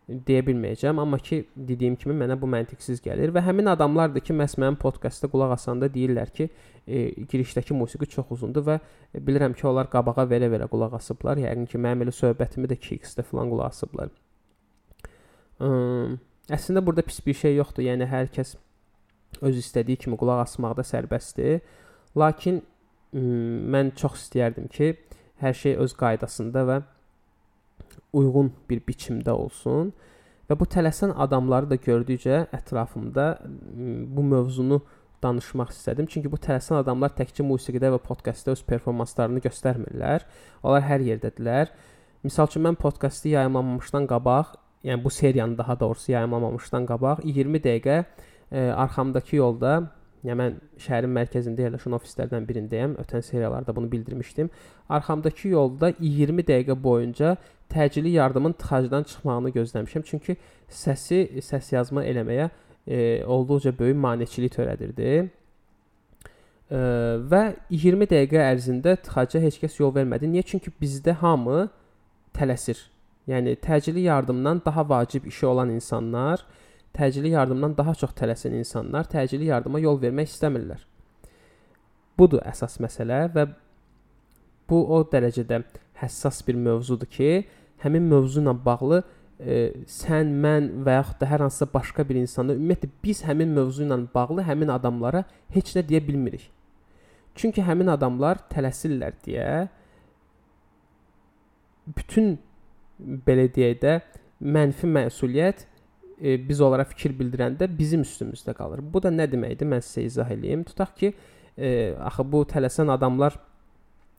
deyə 0.07 0.39
bilməyəcəm, 0.47 1.01
amma 1.03 1.17
ki, 1.19 1.41
dediyim 1.69 1.97
kimi 1.99 2.13
mənə 2.15 2.37
bu 2.39 2.47
məntiqsiz 2.47 3.01
gəlir 3.03 3.33
və 3.35 3.41
həmin 3.43 3.67
adamlardır 3.73 4.23
ki, 4.23 4.35
məhz 4.39 4.55
mənim 4.61 4.77
podkastda 4.79 5.27
qulaq 5.31 5.51
asanda 5.57 5.89
deyirlər 5.91 6.31
ki, 6.35 6.47
e, 6.87 7.01
girişdəki 7.27 7.75
musiqi 7.75 8.07
çox 8.13 8.31
uzundur 8.37 8.63
və 8.69 8.77
bilirəm 9.27 9.55
ki, 9.57 9.65
onlar 9.67 9.89
qabağa 9.91 10.23
verə-verə 10.31 10.69
qulaq 10.71 10.95
asıblar. 11.01 11.41
Yəqin 11.43 11.67
ki, 11.67 11.81
mənim 11.83 12.05
elə 12.07 12.15
söhbətimi 12.15 12.71
də 12.71 12.79
2x-də 12.79 13.27
falan 13.27 13.51
qulaq 13.51 13.75
asıblar. 13.75 14.15
Iı, 15.59 16.15
əslində 16.55 16.85
burada 16.87 17.03
pis 17.03 17.19
bir 17.25 17.35
şey 17.43 17.59
yoxdur. 17.59 17.83
Yəni 17.89 18.07
hər 18.07 18.31
kəs 18.31 18.55
öz 19.43 19.59
istədiyi 19.59 20.05
kimi 20.05 20.15
qulaq 20.15 20.45
asmaqda 20.45 20.87
sərbəstdir. 20.87 21.59
Lakin 22.15 22.61
ıı, 23.11 23.25
mən 23.75 23.91
çox 23.99 24.21
istəyərdim 24.23 24.71
ki, 24.71 24.93
hər 25.43 25.57
şey 25.65 25.75
öz 25.83 25.99
qaydasında 25.99 26.63
və 26.69 26.85
uyğun 28.13 28.51
bir 28.69 28.83
biçimdə 28.87 29.31
olsun 29.31 29.91
və 30.47 30.57
bu 30.59 30.67
tələsən 30.69 31.13
adamları 31.19 31.69
da 31.71 31.75
gördükcə 31.75 32.45
ətrafımda 32.55 33.25
bu 34.15 34.23
mövzunu 34.23 34.81
danışmaq 35.23 35.73
istədim. 35.73 36.07
Çünki 36.07 36.31
bu 36.31 36.37
tələsən 36.41 36.79
adamlar 36.79 37.15
təkcə 37.17 37.43
musiqidə 37.45 37.89
və 37.95 37.99
podkastda 38.05 38.53
öz 38.53 38.63
performanslarını 38.69 39.41
göstərmirlər. 39.43 40.25
Onlar 40.63 40.85
hər 40.85 41.03
yerdədirlər. 41.09 41.73
Məsəl 42.25 42.49
üçün 42.51 42.65
mən 42.67 42.77
podkastı 42.79 43.33
yayımlanmamışdan 43.33 44.07
qabaq, 44.09 44.55
yəni 44.85 45.03
bu 45.03 45.09
seriyanı 45.09 45.57
daha 45.57 45.79
doğrusu 45.79 46.11
yayımlanmamışdan 46.11 46.85
qabaq 46.89 47.23
20 47.25 47.61
dəqiqə 47.65 47.97
e, 48.51 48.61
arxamdakı 48.69 49.35
yolda 49.35 49.77
Yəni 50.25 50.35
mən 50.39 50.55
şəhərin 50.81 51.11
mərkəzində 51.13 51.67
yerləşən 51.67 51.93
ofislərdən 51.95 52.47
birindəyəm. 52.49 52.95
Ötən 53.03 53.21
seriyalarda 53.23 53.75
bunu 53.75 53.91
bildirmişdim. 53.91 54.49
Arxamdakı 54.89 55.51
yolda 55.53 55.91
20 55.99 56.43
dəqiqə 56.47 56.75
boyunca 56.83 57.35
təcili 57.69 58.09
yardımın 58.15 58.53
tıxacdan 58.53 59.03
çıxmağını 59.03 59.49
gözləmişəm. 59.55 60.03
Çünki 60.05 60.37
səsi 60.69 61.41
səs 61.43 61.73
yazma 61.75 62.05
eləməyə 62.05 62.49
e, 62.87 63.23
olduqca 63.25 63.73
böyük 63.79 63.97
maneçilik 63.97 64.53
törədirdi. 64.55 65.29
E, 66.71 66.79
və 67.31 67.43
20 67.69 68.09
dəqiqə 68.11 68.43
ərzində 68.51 68.95
tıxaca 69.03 69.41
heç 69.43 69.59
kəs 69.63 69.79
yol 69.81 69.93
vermədi. 69.95 70.29
Niyə? 70.31 70.45
Çünki 70.47 70.71
bizdə 70.81 71.17
hamı 71.23 71.67
tələsir. 72.37 72.79
Yəni 73.27 73.57
təcili 73.59 74.07
yardımdan 74.07 74.61
daha 74.65 74.89
vacib 74.89 75.25
işi 75.27 75.45
olan 75.45 75.69
insanlar 75.69 76.45
təcili 76.97 77.33
yardımdan 77.35 77.77
daha 77.77 77.95
çox 77.95 78.13
tələsən 78.17 78.55
insanlar 78.57 79.05
təcili 79.11 79.51
yardıma 79.51 79.79
yol 79.79 79.99
vermək 80.01 80.31
istəmirlər. 80.31 80.79
Budur 82.17 82.41
əsas 82.47 82.79
məsələ 82.81 83.27
və 83.35 83.45
bu 84.69 84.79
o 84.95 85.03
dərəcədə 85.11 85.61
həssas 86.01 86.41
bir 86.47 86.55
mövzudur 86.55 87.09
ki, 87.09 87.45
həmin 87.83 88.09
mövzu 88.09 88.41
ilə 88.41 88.53
bağlı 88.65 89.01
e, 89.39 89.57
sən, 89.91 90.33
mən 90.43 90.69
və 90.85 90.97
yaxud 90.99 91.21
da 91.21 91.29
hər 91.29 91.45
hansısa 91.45 91.69
başqa 91.73 92.05
bir 92.09 92.19
insanda 92.23 92.55
ümumiyyətlə 92.57 92.89
biz 93.03 93.23
həmin 93.27 93.53
mövzu 93.57 93.85
ilə 93.85 93.99
bağlı 94.13 94.45
həmin 94.47 94.73
adamlara 94.73 95.23
heç 95.55 95.75
nə 95.77 95.85
deyə 95.87 96.01
bilmirik. 96.07 96.49
Çünki 97.37 97.61
həmin 97.61 97.91
adamlar 97.93 98.41
tələsirlər 98.49 99.17
deyə 99.25 99.67
bütün 101.97 102.37
belə 103.27 103.47
deyək 103.53 103.81
də 103.83 103.97
mənfi 104.41 104.89
məsuliyyət 104.89 105.65
e, 106.21 106.37
biz 106.49 106.61
onlara 106.61 106.85
fikir 106.89 107.13
bildirəndə 107.17 107.69
bizim 107.77 108.01
üstümüzdə 108.05 108.55
qalır. 108.57 108.81
Bu 108.81 109.01
da 109.03 109.11
nə 109.13 109.27
deməkdir? 109.29 109.69
Mən 109.69 109.83
sizə 109.85 110.05
izah 110.09 110.31
eləyim. 110.33 110.65
Tutaq 110.67 110.95
ki, 110.97 111.13
e, 111.57 111.69
axı 112.09 112.25
bu 112.31 112.43
tələsən 112.49 112.91
adamlar 112.93 113.37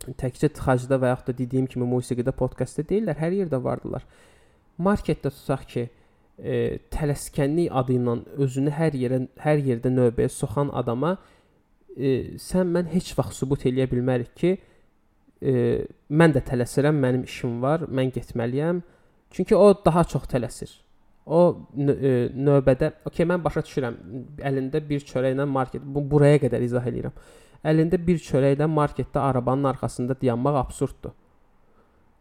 təkcə 0.07 0.51
tıxacda 0.55 0.99
və 1.01 1.13
yaxud 1.13 1.33
da 1.33 1.39
dediyim 1.39 1.67
kimi 1.67 1.87
musiqidə, 1.89 2.33
podkastda 2.37 2.85
deyillər, 2.89 3.19
hər 3.19 3.35
yerdə 3.43 3.61
vardılar. 3.63 4.05
Marketdə 4.79 5.33
tutaq 5.35 5.65
ki, 5.73 5.89
e, 6.39 6.79
tələskənlik 6.95 7.73
adı 7.81 7.97
ilə 7.99 8.15
özünü 8.45 8.75
hər 8.79 8.97
yerə, 8.99 9.21
hər 9.43 9.63
yerdə 9.67 9.91
növbəyə 9.93 10.31
soxan 10.31 10.71
adama 10.71 11.17
e, 11.97 12.39
sən 12.39 12.71
mən 12.75 12.91
heç 12.93 13.13
vaxt 13.19 13.43
sübut 13.43 13.67
eləyə 13.69 13.89
bilmərik 13.91 14.35
ki, 14.39 14.53
e, 15.43 15.55
mən 16.11 16.35
də 16.37 16.45
tələsirəm, 16.47 16.99
mənim 17.03 17.25
işim 17.27 17.59
var, 17.63 17.89
mən 17.91 18.13
getməliyəm. 18.15 18.83
Çünki 19.35 19.57
o 19.57 19.73
daha 19.85 20.05
çox 20.09 20.29
tələsir. 20.31 20.71
O 21.27 21.41
e, 21.77 22.15
növbədə, 22.33 22.95
okay, 23.09 23.27
mən 23.29 23.43
başa 23.45 23.63
düşürəm. 23.67 23.99
Əlində 24.49 24.81
bir 24.89 25.05
çörəklə 25.11 25.45
market 25.49 25.85
bu 25.85 26.05
buraya 26.11 26.41
qədər 26.45 26.65
izah 26.65 26.87
eləyirəm. 26.89 27.19
Əlində 27.67 27.99
bir 28.07 28.21
çörəklə 28.23 28.69
marketdə 28.71 29.21
arabanın 29.21 29.73
arxasında 29.73 30.15
dayanmaq 30.21 30.61
absurddur. 30.63 31.15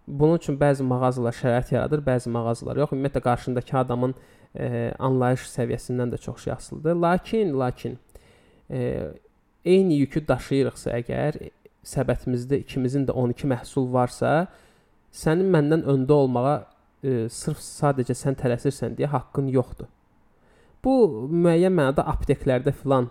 Bunun 0.07 0.39
üçün 0.39 0.55
bəzi 0.57 0.83
mağazalar 0.87 1.35
şərait 1.35 1.73
yaradır, 1.73 2.01
bəzi 2.05 2.31
mağazalar 2.31 2.79
yox. 2.81 2.93
Ümumiyyətlə 2.95 3.21
qarşındakı 3.21 3.77
adamın 3.77 4.15
e, 4.55 4.93
anlayış 4.99 5.49
səviyyəsindən 5.51 6.13
də 6.13 6.17
çox 6.23 6.43
şey 6.43 6.53
asılıdır. 6.53 6.95
Lakin, 6.95 7.59
lakin 7.59 7.99
e, 8.71 9.11
eyni 9.65 9.99
yükü 9.99 10.23
daşıyırıqsa 10.27 10.95
əgər 11.01 11.37
səbətimizdə 11.85 12.61
ikimizin 12.63 13.05
də 13.07 13.11
12 13.11 13.51
məhsul 13.51 13.91
varsa, 13.91 14.47
sənin 15.11 15.51
məndən 15.53 15.85
öndə 15.91 16.15
olmağa 16.15 16.55
e, 17.03 17.27
sırf 17.29 17.59
sadəcə 17.63 18.15
sən 18.15 18.39
tələsirsən 18.39 18.97
deyə 18.97 19.11
haqqın 19.11 19.51
yoxdur. 19.53 19.91
Bu 20.83 21.27
müəyyən 21.27 21.73
mənada 21.75 22.07
apteklərdə 22.07 22.71
filan 22.71 23.09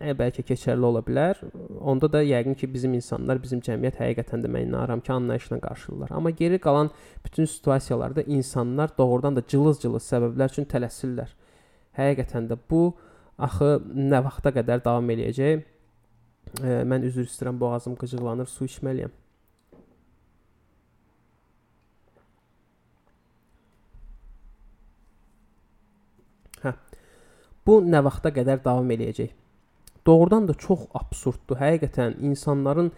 bəlkə 0.00 0.44
keçərli 0.46 0.84
ola 0.84 1.02
bilər. 1.04 1.38
Onda 1.80 2.08
da 2.12 2.22
yəqin 2.22 2.56
ki, 2.58 2.68
bizim 2.72 2.94
insanlar, 2.98 3.40
bizim 3.42 3.60
cəmiyyət 3.64 4.00
həqiqətən 4.00 4.44
də 4.44 4.50
mən 4.52 4.68
inanıram 4.68 5.00
ki, 5.00 5.12
anlayışla 5.12 5.58
qarşılayırlar. 5.60 6.16
Amma 6.16 6.30
geri 6.30 6.58
qalan 6.58 6.90
bütün 7.24 7.44
situasiyalarda 7.44 8.22
insanlar 8.22 8.90
doğrudan 8.98 9.36
da 9.36 9.42
cılız-cılız 9.48 10.08
səbəblər 10.12 10.52
üçün 10.52 10.68
tələsirlər. 10.72 11.32
Həqiqətən 11.96 12.50
də 12.50 12.58
bu 12.70 12.82
axı 13.38 13.78
nə 13.94 14.22
vaxta 14.24 14.52
qədər 14.56 14.84
davam 14.84 15.14
eləyəcək? 15.16 15.64
E, 16.62 16.82
mən 16.88 17.06
üzr 17.08 17.24
istəyirəm, 17.24 17.60
boğazım 17.60 17.96
qıcıqlanır, 18.00 18.46
su 18.52 18.68
içməliyəm. 18.68 19.14
Bu 27.66 27.80
nə 27.82 27.98
vaxta 28.06 28.30
qədər 28.30 28.60
davam 28.62 28.90
eləyəcək? 28.94 29.32
Doğrudan 30.06 30.48
da 30.48 30.54
çox 30.54 30.86
absurddur. 30.94 31.58
Həqiqətən 31.60 32.20
insanların 32.28 32.92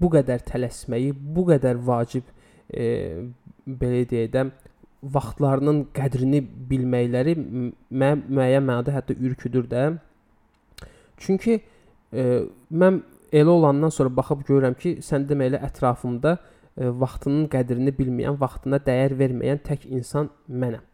bu 0.00 0.10
qədər 0.14 0.42
tələsməyi, 0.48 1.14
bu 1.14 1.46
qədər 1.50 1.80
vacib 1.86 2.26
e, 2.72 2.84
belə 3.66 4.04
deyək 4.10 4.32
də 4.34 4.44
vaxtlarının 5.14 5.86
qədrini 5.96 6.42
bilməkləri 6.70 7.34
mən 7.40 8.24
müəyyən 8.28 8.66
mənada 8.66 8.92
hətta 8.92 9.16
ürküdür 9.16 9.68
də. 9.70 9.86
Çünki 11.20 11.60
e, 12.12 12.26
mən 12.72 13.00
elə 13.32 13.48
olandan 13.48 13.92
sonra 13.94 14.12
baxıb 14.16 14.44
görürəm 14.48 14.76
ki, 14.80 14.98
sən 15.04 15.24
deməklə 15.30 15.62
ətrafımda 15.70 16.36
e, 16.36 16.90
vaxtının 17.04 17.48
qədrini 17.52 17.94
bilməyən, 17.96 18.36
vaxtına 18.40 18.82
dəyər 18.84 19.16
verməyən 19.20 19.62
tək 19.64 19.88
insan 19.88 20.28
mənəm. 20.48 20.84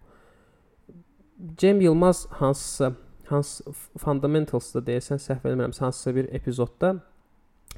Cem 1.58 1.80
Yılmaz 1.80 2.26
hansısa 2.30 2.92
Hans 3.30 3.60
Fundamentalsda 3.98 4.82
deyəsən 4.86 5.20
səhv 5.22 5.48
eləmirəmsə 5.48 5.86
hansısa 5.86 6.14
bir 6.14 6.30
epizodda 6.34 6.94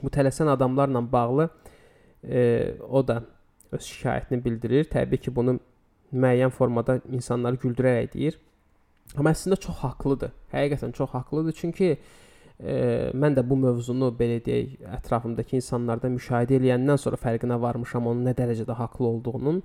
bu 0.02 0.10
tələsən 0.14 0.50
adamlarla 0.52 1.02
bağlı 1.12 1.48
e, 2.24 2.74
o 2.88 3.08
da 3.08 3.22
öz 3.72 3.82
şikayətini 3.82 4.44
bildirir. 4.44 4.84
Təbii 4.84 5.20
ki, 5.24 5.34
bunu 5.36 5.58
müəyyən 6.12 6.50
formada 6.54 7.00
insanları 7.12 7.60
güldürərək 7.64 8.12
deyir. 8.14 8.38
Amma 9.16 9.32
əslində 9.32 9.58
çox 9.60 9.82
haqlıdır. 9.82 10.32
Həqiqətən 10.52 10.92
çox 10.96 11.10
haqlıdır. 11.16 11.56
Çünki 11.56 11.90
e, 11.94 12.74
mən 13.14 13.36
də 13.36 13.44
bu 13.48 13.56
mövzunu 13.56 14.10
belə 14.18 14.40
deyək, 14.44 14.78
ətrafımdakı 14.98 15.56
insanlarda 15.60 16.10
müşahidə 16.12 16.58
edəndən 16.60 17.00
sonra 17.00 17.20
fərqinə 17.20 17.60
varmışam 17.60 18.06
onun 18.10 18.26
nə 18.28 18.36
dərəcədə 18.38 18.76
haqlı 18.78 19.06
olduğunun. 19.06 19.62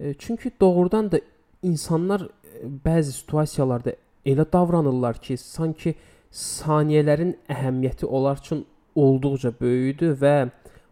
E, 0.00 0.14
çünki 0.14 0.52
doğrudan 0.60 1.12
da 1.12 1.20
insanlar 1.62 2.26
e, 2.26 2.66
bəzi 2.84 3.12
situasiyalarda 3.20 3.96
elə 4.26 4.46
davranırlar 4.52 5.20
ki, 5.22 5.36
sanki 5.38 5.94
saniyələrin 6.36 7.34
əhəmiyyəti 7.52 8.06
onlar 8.06 8.40
üçün 8.42 8.64
olduqca 8.96 9.52
böyükdür 9.60 10.16
və 10.20 10.34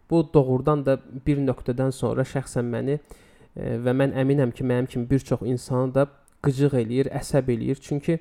bu 0.09 0.21
doğrudan 0.33 0.85
da 0.85 0.97
bir 1.27 1.41
nöqtədən 1.41 1.91
sonra 1.91 2.25
şəxsən 2.25 2.69
məni 2.69 2.97
e, 2.99 3.75
və 3.81 3.93
mən 3.97 4.15
əminəm 4.21 4.53
ki, 4.55 4.63
mənim 4.63 4.87
kimi 4.89 5.09
bir 5.09 5.19
çox 5.19 5.41
insanı 5.41 5.93
da 5.95 6.07
qıcıq 6.45 6.77
eləyir, 6.81 7.11
əsəb 7.19 7.49
eləyir. 7.51 7.81
Çünki 7.81 8.19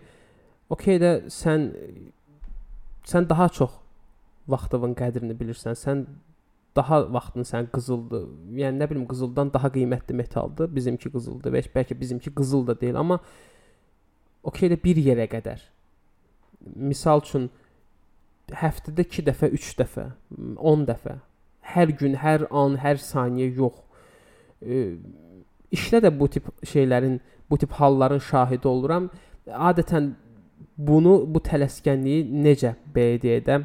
okey 0.73 1.01
də 1.03 1.15
sən 1.33 1.71
sən 3.05 3.29
daha 3.29 3.49
çox 3.49 3.81
vaxtının 4.49 4.97
qədrini 4.99 5.37
bilirsən. 5.37 5.77
Sən 5.77 6.07
daha 6.77 7.05
vaxtın 7.13 7.47
sən 7.47 7.69
qızıldır. 7.73 8.25
Yəni 8.61 8.83
nə 8.83 8.89
bilim 8.91 9.05
qızıldan 9.09 9.53
daha 9.55 9.71
qiymətli 9.77 10.17
metaldır. 10.17 10.71
Bizimki 10.75 11.13
qızıldır. 11.13 11.55
Bəlkə 11.77 12.01
bizimki 12.01 12.35
qızıl 12.35 12.67
da 12.67 12.81
deyil, 12.81 12.97
amma 13.01 13.21
okey 14.45 14.73
də 14.73 14.79
bir 14.85 15.01
yerə 15.01 15.27
qədər. 15.31 15.63
Misal 16.77 17.23
üçün 17.25 17.51
həftədə 18.53 19.07
2 19.09 19.25
dəfə, 19.29 19.51
3 19.57 19.71
dəfə, 19.81 20.09
10 20.57 20.89
dəfə, 20.89 21.19
hər 21.75 21.93
gün, 22.01 22.19
hər 22.21 22.47
an, 22.53 22.79
hər 22.81 23.01
saniyə 23.01 23.51
yox. 23.57 23.81
E, 24.61 24.97
işdə 25.75 26.03
də 26.05 26.13
bu 26.19 26.29
tip 26.29 26.51
şeylərin, 26.65 27.19
bu 27.51 27.59
tip 27.61 27.73
halların 27.81 28.21
şahidi 28.25 28.69
oluram. 28.69 29.09
Adətən 29.47 30.13
bunu, 30.77 31.23
bu 31.29 31.41
tələskənliyi 31.45 32.27
necə 32.45 32.75
belə 32.95 33.21
deyək 33.23 33.47
də 33.49 33.63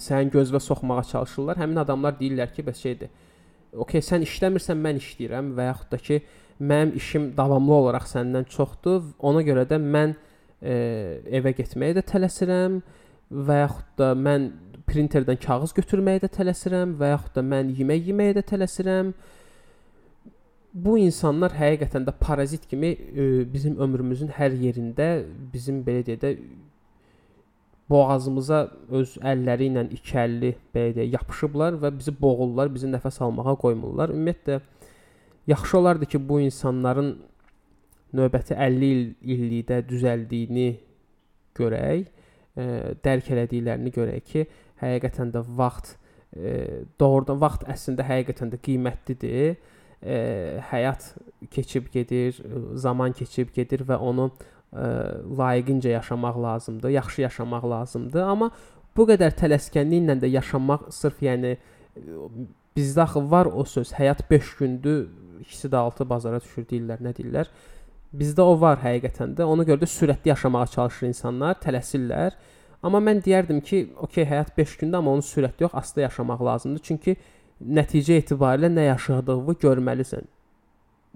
sənin 0.00 0.32
gözünə 0.32 0.60
soxmağa 0.60 1.04
çalışırlar. 1.12 1.60
Həmin 1.60 1.80
adamlar 1.84 2.16
deyirlər 2.18 2.52
ki, 2.54 2.64
bəs 2.66 2.80
şeydir. 2.82 3.12
Okay, 3.84 4.02
sən 4.04 4.24
işləmirsən, 4.26 4.78
mən 4.80 5.00
işləyirəm 5.00 5.52
və 5.56 5.68
yaxud 5.70 5.92
da 5.92 5.98
ki, 5.98 6.20
mənim 6.60 6.94
işim 6.96 7.30
davamlı 7.36 7.74
olaraq 7.74 8.06
səndən 8.10 8.46
çoxdur. 8.50 9.02
Ona 9.18 9.42
görə 9.46 9.66
də 9.70 9.78
mən 9.80 10.14
e, 10.62 10.74
evə 11.40 11.54
getməyə 11.58 11.98
də 11.98 12.04
tələsirəm 12.10 12.80
və 13.30 13.60
yaxud 13.62 13.94
da 13.98 14.10
mən 14.18 14.50
printerdən 14.88 15.40
kağız 15.40 15.72
götürməyə 15.78 16.22
də 16.24 16.30
tələsirəm 16.34 16.98
və 17.00 17.14
yaxud 17.14 17.38
da 17.38 17.46
mən 17.46 17.72
yemək 17.78 18.10
yeməyə 18.10 18.36
də 18.38 18.44
tələsirəm. 18.52 19.14
Bu 20.74 20.98
insanlar 20.98 21.54
həqiqətən 21.54 22.06
də 22.06 22.14
parazit 22.20 22.66
kimi 22.68 22.94
e, 22.94 23.26
bizim 23.52 23.78
ömrümüzün 23.78 24.32
hər 24.38 24.56
yerində 24.58 25.08
bizim 25.52 25.82
belə 25.86 26.06
deyək 26.06 26.22
də 26.22 26.36
boğazımıza 27.90 28.60
öz 28.98 29.18
əlləri 29.32 29.68
ilə 29.70 29.84
iki 29.94 30.16
əlli 30.18 30.54
belə 30.74 30.94
deyək 30.96 31.12
yapışıblar 31.18 31.76
və 31.82 31.92
bizi 31.98 32.14
boğurlar, 32.20 32.72
bizi 32.74 32.88
nəfəs 32.90 33.20
almağa 33.22 33.54
qoymurlar. 33.60 34.14
Ümumiyyətlə 34.14 34.60
yaxşı 35.46 35.78
olardı 35.78 36.06
ki, 36.06 36.28
bu 36.28 36.40
insanların 36.40 37.14
növbəti 38.14 38.54
50 38.54 38.86
il 38.86 39.14
illikdə 39.34 39.80
düzəldiyini 39.88 40.68
görək, 41.58 42.06
e, 42.56 42.64
dərk 43.04 43.30
elədiklərini 43.34 43.92
görək 43.94 44.26
ki, 44.30 44.46
həqiqətən 44.82 45.32
də 45.34 45.44
vaxt 45.58 45.94
e, 46.36 46.84
doğrudan 47.00 47.40
vaxt 47.42 47.66
əslində 47.70 48.06
həqiqətən 48.06 48.54
də 48.54 48.60
qiymətlidir. 48.64 49.56
E, 50.04 50.16
həyat 50.70 51.14
keçib 51.50 51.88
gedir, 51.92 52.36
zaman 52.76 53.14
keçib 53.16 53.54
gedir 53.56 53.86
və 53.88 53.96
onu 53.96 54.26
ə, 54.28 54.88
layiqincə 55.38 55.94
yaşamaq 55.94 56.36
lazımdır, 56.42 56.92
yaxşı 56.92 57.22
yaşamaq 57.22 57.64
lazımdır, 57.70 58.26
amma 58.28 58.50
bu 58.96 59.06
qədər 59.08 59.32
tələskənliklə 59.38 60.18
də 60.20 60.28
yaşamaq 60.34 60.90
sırf 60.92 61.22
yəni 61.24 61.54
bizdə 62.76 63.06
axı 63.06 63.22
var 63.30 63.48
o 63.48 63.64
söz, 63.64 63.94
həyat 63.96 64.24
5 64.30 64.54
gündür, 64.58 65.06
ikisi 65.40 65.70
də 65.72 65.80
6 65.80 66.08
bazara 66.08 66.40
düşür 66.42 66.66
deyirlər, 66.70 67.00
nə 67.04 67.14
deyirlər? 67.16 67.50
Bizdə 68.14 68.44
o 68.46 68.54
var 68.60 68.78
həqiqətən 68.82 69.34
də. 69.38 69.46
Ona 69.50 69.66
görə 69.66 69.82
də 69.82 69.88
sürətli 69.90 70.30
yaşamağa 70.30 70.66
çalışır 70.76 71.08
insanlar, 71.08 71.58
tələsirlər. 71.64 72.36
Amma 72.84 73.00
mən 73.00 73.22
deyərdim 73.24 73.62
ki, 73.64 73.80
okey, 74.06 74.26
həyat 74.28 74.52
5 74.56 74.76
gündür, 74.82 75.00
amma 75.00 75.16
onu 75.16 75.24
sürətli 75.24 75.66
yox, 75.66 75.74
asta 75.80 76.04
yaşamaq 76.04 76.44
lazımdır. 76.48 76.84
Çünki 76.84 77.16
nəticə 77.64 78.20
etibarilə 78.22 78.70
nə 78.70 78.86
yaşadığını 78.90 79.56
görməlisən. 79.64 80.30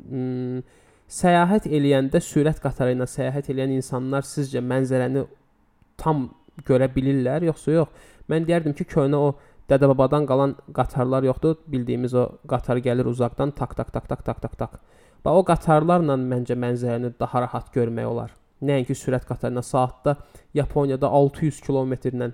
Hmm, 0.09 0.63
Səyahət 1.09 1.65
eləyəndə 1.73 2.21
sürət 2.21 2.59
qatarı 2.61 2.93
ilə 2.93 3.07
səyahət 3.09 3.47
eləyən 3.55 3.79
insanlar 3.79 4.27
sizcə 4.29 4.61
mənzərəni 4.61 5.23
tam 5.97 6.27
görə 6.69 6.91
bilirlər, 6.93 7.47
yoxsa 7.49 7.79
yox? 7.79 8.11
Mən 8.29 8.45
deyərdim 8.45 8.75
ki, 8.77 8.85
köhnə 8.93 9.17
o 9.17 9.31
dədə-babadan 9.69 10.27
qalan 10.29 10.55
qatarlar 10.75 11.27
yoxdur. 11.29 11.59
Bildiyimiz 11.69 12.15
o 12.15 12.25
qatar 12.49 12.81
gəlir 12.85 13.09
uzaqdan 13.11 13.53
tak 13.59 13.75
tak 13.77 13.93
tak 13.93 14.09
tak 14.09 14.25
tak 14.25 14.41
tak 14.41 14.57
tak. 14.57 14.81
Və 15.25 15.35
o 15.35 15.45
qatarlarla 15.45 16.17
məncə 16.17 16.57
mənzərəni 16.57 17.13
daha 17.21 17.45
rahat 17.47 17.73
görmək 17.75 18.07
olar. 18.09 18.35
Nəinki 18.63 18.95
sürət 18.97 19.27
qatarına 19.29 19.63
saatda 19.63 20.17
Yaponiyada 20.55 21.07
600 21.07 21.61
kilometrlə 21.63 22.33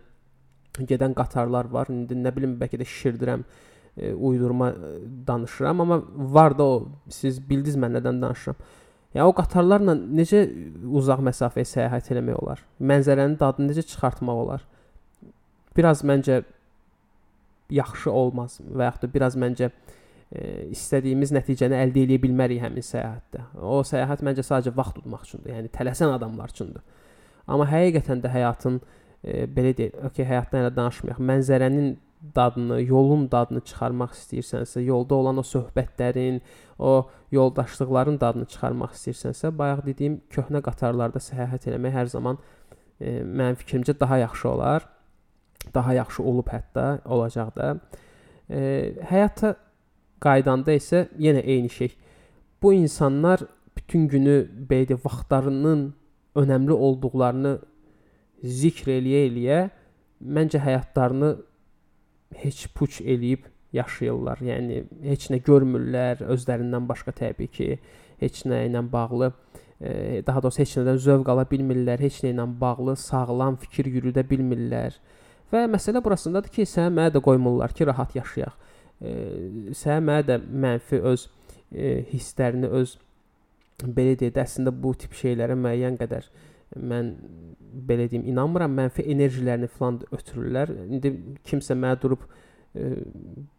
gedən 0.81 1.15
qatarlar 1.15 1.69
var. 1.73 1.91
İndi 1.91 2.17
nə 2.19 2.33
bilim 2.37 2.57
bəlkə 2.61 2.81
də 2.81 2.87
şişirdirəm 2.89 3.45
e, 3.97 4.13
uydurma 4.15 4.71
e, 4.71 4.95
danışıram, 5.27 5.81
amma 5.81 6.03
var 6.17 6.59
da 6.59 6.65
o 6.65 6.89
siz 7.11 7.41
bildiniz 7.51 7.77
mən 7.77 7.99
nədən 7.99 8.23
danışıram. 8.23 8.57
Yəni 9.15 9.31
o 9.31 9.35
qatarlarla 9.37 9.95
necə 9.95 10.43
uzaq 10.99 11.21
məsafəyə 11.29 11.69
səyahət 11.71 12.11
etmək 12.15 12.41
olar? 12.41 12.65
Mənzərənin 12.81 13.37
dadını 13.39 13.71
necə 13.71 13.85
çıxartmaq 13.93 14.41
olar? 14.47 14.65
Biraz 15.77 16.03
məncə 16.07 16.43
yaxşı 17.75 18.11
olmaz 18.13 18.59
və 18.65 18.89
yaxud 18.89 19.07
da 19.07 19.13
biraz 19.15 19.37
məncə 19.41 19.71
e, 19.71 20.67
istədiyimiz 20.75 21.35
nəticəni 21.37 21.79
əldə 21.83 22.05
edə 22.07 22.19
bilmərik 22.23 22.63
həmin 22.63 22.85
səyahətdə. 22.87 23.49
O 23.61 23.83
səyahət 23.87 24.25
məncə 24.27 24.47
sadəcə 24.47 24.75
vaxt 24.77 24.99
tutmaq 25.01 25.27
üçündür, 25.29 25.55
yəni 25.57 25.73
tələsən 25.75 26.15
adamlar 26.15 26.55
üçündür. 26.55 26.85
Amma 27.47 27.69
həqiqətən 27.69 28.25
də 28.25 28.33
həyatın 28.33 28.81
e, 28.81 29.45
belə 29.47 29.75
deyək, 29.77 30.01
okey, 30.11 30.29
həyatdan 30.31 30.65
elə 30.65 30.73
danışmayaq. 30.77 31.21
Mənzərənin 31.31 31.95
dadını, 32.35 32.81
yolun 32.89 33.27
dadını 33.33 33.61
çıxarmaq 33.69 34.15
istəyirsənsə, 34.17 34.81
yolda 34.85 35.19
olan 35.21 35.41
o 35.41 35.45
söhbətlərin, 35.45 36.41
o 36.79 37.09
yoldaşlıqların 37.35 38.19
dadını 38.21 38.49
çıxarmaq 38.53 38.95
istəyirsənsə, 38.97 39.53
bayaq 39.59 39.85
dediyim 39.89 40.21
köhnə 40.33 40.63
qatarlarda 40.65 41.21
səyahət 41.23 41.69
etmək 41.73 41.97
hər 41.99 42.13
zaman 42.15 42.41
e, 42.99 43.21
mənim 43.23 43.59
fikrimcə 43.61 43.97
daha 44.01 44.23
yaxşı 44.25 44.49
olar. 44.55 44.89
Daha 45.75 45.95
yaxşı 45.95 46.23
olub 46.23 46.49
hətta 46.49 47.01
olacaq 47.05 47.55
da. 47.57 47.69
E, 48.51 48.95
həyata 49.11 49.55
qaydanda 50.21 50.75
isə 50.77 51.07
yenə 51.19 51.43
eyni 51.43 51.71
şey. 51.71 51.95
Bu 52.63 52.73
insanlar 52.73 53.45
bütün 53.77 54.09
günü 54.09 54.37
belə 54.71 54.89
də 54.93 54.99
vaxtlarının 55.05 55.89
önəmli 56.37 56.77
olduqlarını 56.87 57.59
zikr 58.45 58.93
eləyə-eləyə 58.99 59.59
məncə 60.25 60.61
həyatlarını 60.63 61.35
heç 62.41 62.67
puç 62.75 63.01
eləyib 63.01 63.49
yaşayırlar. 63.75 64.41
Yəni 64.45 64.85
heç 65.09 65.29
nə 65.33 65.41
görmürlər 65.45 66.25
özlərindən 66.31 66.89
başqa 66.89 67.15
təbii 67.17 67.51
ki, 67.51 67.79
heç 68.23 68.45
nə 68.49 68.65
ilə 68.69 68.83
bağlı 68.93 69.33
e, 69.81 70.23
daha 70.27 70.43
doğrusu 70.43 70.63
heç 70.63 70.77
nədən 70.79 71.01
zövq 71.07 71.31
ala 71.33 71.47
bilmirlər, 71.51 72.01
heç 72.05 72.23
nə 72.25 72.33
ilə 72.35 72.47
bağlı 72.61 72.97
sağlam 73.01 73.59
fikir 73.63 73.91
yürüdə 73.91 74.25
bilmirlər. 74.31 74.97
Və 75.53 75.65
məsələ 75.71 76.03
burasındadır 76.05 76.53
ki, 76.55 76.67
sənə 76.69 76.93
mənə 76.95 77.15
də 77.15 77.23
qoymurlar 77.25 77.75
ki, 77.77 77.87
rahat 77.91 78.15
yaşayaq. 78.17 78.55
E, 79.01 79.13
sənə 79.77 80.01
mənə 80.09 80.27
də 80.31 80.39
mənfi 80.65 81.01
öz 81.13 81.27
e, 81.73 81.91
hisslərini, 82.13 82.71
öz 82.81 82.97
belə 83.85 84.17
deyək, 84.21 84.41
əslində 84.45 84.73
bu 84.75 84.95
tip 84.99 85.17
şeylərə 85.19 85.59
müəyyən 85.59 85.99
qədər 86.01 86.31
mən 86.75 87.13
belə 87.89 88.09
deyim, 88.11 88.25
inanmıram, 88.31 88.73
mənfi 88.75 89.05
enerjilərini 89.13 89.69
falan 89.71 90.01
ötürürlər. 90.15 90.73
İndi 90.89 91.13
kimsə 91.47 91.77
mənə 91.79 91.99
durub 92.03 92.25
e, 92.75 92.91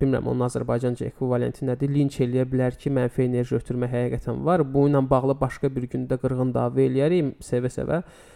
bilmirəm 0.01 0.29
onun 0.31 0.47
Azərbaycanca 0.49 1.07
ekvivalenti 1.07 1.67
nədir? 1.67 1.91
Linç 1.95 2.19
eləyə 2.25 2.47
bilər 2.51 2.77
ki, 2.79 2.91
mənfi 2.95 3.27
enerji 3.27 3.57
ötürmə 3.59 3.89
həqiqətən 3.91 4.43
var. 4.47 4.65
Bu 4.67 4.87
ilə 4.89 5.03
bağlı 5.09 5.37
başqa 5.39 5.71
bir 5.75 5.87
gündə 5.91 6.19
qırğın 6.21 6.53
dava 6.55 6.83
eləyərik 6.83 7.35
sevə-sevə. 7.43 8.01
E, 8.01 8.34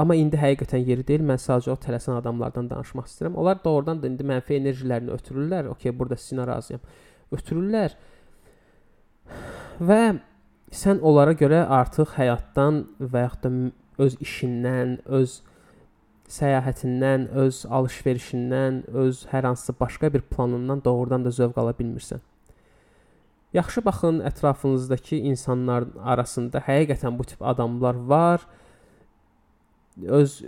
amma 0.00 0.16
indi 0.16 0.38
həqiqətən 0.40 0.84
yeri 0.88 1.04
deyil. 1.06 1.24
Mən 1.28 1.40
sadəcə 1.40 1.72
o 1.74 1.78
tələsən 1.80 2.16
adamlardan 2.18 2.68
danışmaq 2.70 3.08
istəyirəm. 3.10 3.38
Onlar 3.40 3.60
doğrudan 3.64 4.02
da 4.02 4.08
indi 4.08 4.26
mənfi 4.26 4.58
enerjilərini 4.58 5.12
ötürürlər. 5.14 5.70
Okay, 5.74 5.92
burada 5.92 6.16
sizinlə 6.20 6.46
razıyam. 6.48 6.84
Ötürürlər. 7.34 7.96
Və 9.80 10.00
sən 10.74 11.00
onlara 11.02 11.34
görə 11.38 11.64
artıq 11.80 12.16
həyatdan 12.18 12.84
və 13.00 13.26
yaxud 13.26 13.44
da 13.44 14.04
öz 14.04 14.16
işindən, 14.24 14.98
öz 15.06 15.40
səyahətindən, 16.34 17.28
öz 17.44 17.60
alış-verişindən, 17.78 18.84
öz 19.04 19.24
hər 19.30 19.50
hansısa 19.50 19.74
başqa 19.80 20.12
bir 20.14 20.24
planından 20.32 20.80
doğrudan 20.84 21.24
da 21.24 21.30
zövq 21.30 21.60
ala 21.60 21.76
bilmirsən. 21.78 22.22
Yaxşı 23.54 23.84
baxın 23.84 24.18
ətrafınızdakı 24.26 25.20
insanlar 25.30 25.84
arasında 26.02 26.58
həqiqətən 26.58 27.18
bu 27.18 27.24
tip 27.24 27.42
adamlar 27.42 27.94
var. 27.94 28.40
Öz 30.02 30.42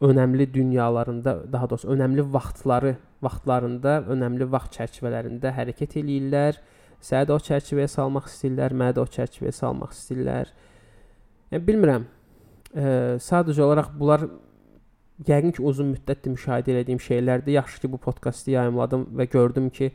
önəmli 0.00 0.54
dünyalarında, 0.54 1.52
daha 1.52 1.70
doğrusu 1.70 1.88
önəmli 1.88 2.32
vaxtları, 2.32 2.96
vaxtlarında, 3.22 4.02
önəmli 4.10 4.46
vaxt 4.50 4.78
çərçivələrində 4.78 5.52
hərəkət 5.54 5.98
eləyirlər. 6.02 6.60
Səni 7.02 7.28
də 7.30 7.34
o 7.34 7.38
çərçivəyə 7.42 7.88
salmaq 7.90 8.28
istəyirlər, 8.30 8.74
məni 8.78 8.94
də 8.94 9.02
o 9.02 9.06
çərçivəyə 9.16 9.54
salmaq 9.54 9.94
istəyirlər. 9.94 10.52
Yəni 11.52 11.66
bilmirəm. 11.66 12.06
E, 12.74 12.84
sadəcə 13.22 13.64
olaraq 13.66 13.90
bunlar 13.98 14.26
yəqin 15.26 15.54
ki, 15.54 15.62
uzun 15.62 15.92
müddətdir 15.94 16.34
müşahidə 16.34 16.78
etdiyim 16.82 17.02
şeylərdir. 17.02 17.56
Yaxşı 17.58 17.82
ki, 17.82 17.92
bu 17.92 18.02
podkastı 18.02 18.54
yayımladım 18.54 19.06
və 19.18 19.28
gördüm 19.30 19.70
ki, 19.74 19.92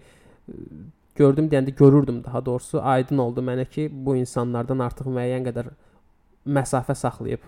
gördüm 1.16 1.48
deyəndə 1.52 1.76
görürdüm 1.80 2.24
daha 2.24 2.46
doğrusu, 2.46 2.82
aydın 2.82 3.24
oldu 3.24 3.44
mənə 3.44 3.66
ki, 3.72 3.90
bu 3.92 4.16
insanlardan 4.20 4.84
artıq 4.84 5.12
müəyyən 5.12 5.48
qədər 5.48 5.76
məsafə 6.44 6.96
saxlayıb 6.96 7.44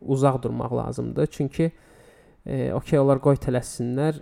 uzaq 0.00 0.42
durmaq 0.42 0.72
lazımdır. 0.76 1.26
Çünki 1.26 1.70
e, 2.46 2.72
okey 2.72 2.98
olar 2.98 3.20
qoy 3.22 3.38
tələssinlər. 3.40 4.20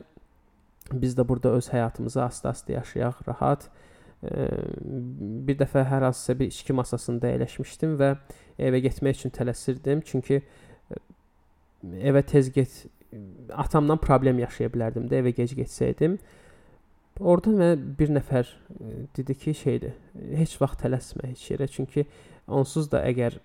Biz 0.93 1.17
də 1.17 1.29
burada 1.29 1.55
öz 1.57 1.69
həyatımızı 1.73 2.23
asta-asta 2.23 2.73
yaşayaq, 2.73 3.25
rahat. 3.29 3.69
E, 4.23 4.49
bir 5.49 5.59
dəfə 5.61 5.85
hər 5.89 6.09
hansısa 6.09 6.39
bir 6.39 6.53
içki 6.53 6.77
masasında 6.77 7.31
əyləşmişdim 7.33 7.97
və 8.01 8.15
evə 8.59 8.83
getmək 8.85 9.21
üçün 9.21 9.35
tələsirdim. 9.35 10.05
Çünki 10.05 10.41
e, 10.41 11.01
evə 12.11 12.23
tez 12.23 12.53
get 12.53 12.85
atamdan 13.53 14.01
problem 14.03 14.39
yaşaya 14.43 14.73
bilərdim 14.73 15.09
də 15.11 15.23
evə 15.23 15.35
gec 15.37 15.55
getsəydim. 15.57 16.19
Orda 17.21 17.53
mənə 17.55 17.75
bir 17.99 18.11
nəfər 18.11 18.49
e, 18.49 18.95
dedi 19.17 19.37
ki, 19.39 19.55
şeydir. 19.55 19.95
Heç 20.35 20.57
vaxt 20.61 20.83
tələsmə 20.83 21.31
heç 21.31 21.45
yerə, 21.53 21.69
çünki 21.71 22.07
onsuz 22.51 22.91
da 22.91 23.05
əgər 23.07 23.39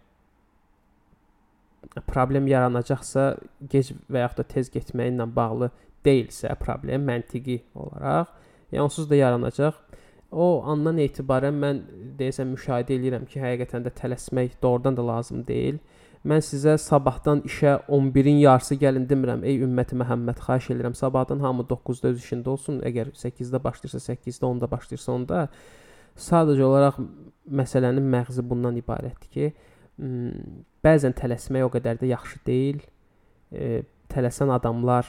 problem 2.07 2.47
yaranacaqsa, 2.47 3.35
gec 3.69 3.93
və 4.11 4.25
yaxud 4.25 4.43
da 4.43 4.47
tez 4.53 4.69
getməyinlə 4.73 5.27
bağlı 5.35 5.71
deyilsə 6.05 6.53
problem 6.61 7.07
məntiqi 7.09 7.59
olaraq, 7.75 8.29
yəni 8.71 8.83
onsuz 8.85 9.09
da 9.09 9.17
yaranacaq. 9.19 9.79
O 10.29 10.61
andan 10.69 10.99
etibarən 11.01 11.55
mən 11.57 11.79
deyəsən 12.19 12.51
müşahidə 12.51 12.99
edirəm 12.99 13.25
ki, 13.29 13.41
həqiqətən 13.41 13.87
də 13.87 13.93
tələsmək 13.97 14.59
doğrudan 14.61 14.97
da 14.97 15.07
lazım 15.07 15.41
deyil. 15.47 15.79
Mən 16.27 16.43
sizə 16.43 16.75
sabahdan 16.77 17.41
işə 17.47 17.77
11-in 17.87 18.41
yarısı 18.43 18.75
gəlin 18.75 19.07
demirəm. 19.09 19.41
Ey 19.47 19.61
ümməti 19.63 19.97
Məhəmməd, 19.97 20.41
xahiş 20.45 20.69
edirəm, 20.75 20.93
sabahdan 20.99 21.39
hamı 21.39 21.63
9-da 21.69 22.11
öz 22.11 22.19
işində 22.19 22.51
olsun. 22.53 22.81
Əgər 22.85 23.13
8-də 23.15 23.63
başlayırsa, 23.63 24.03
8-də, 24.13 24.43
10-da 24.45 24.69
başlayırsa, 24.69 25.15
onda 25.15 25.41
sadəcə 26.19 26.65
olaraq 26.67 26.99
məsələnin 27.61 28.05
məğzi 28.13 28.43
bundan 28.49 28.77
ibarətdir 28.81 29.31
ki, 29.33 29.51
bəzən 29.99 31.15
tələsmək 31.17 31.65
o 31.67 31.71
qədər 31.73 31.99
də 32.01 32.11
yaxşı 32.13 32.39
deyil. 32.47 32.79
E, 33.51 33.83
tələsən 34.09 34.51
adamlar 34.53 35.07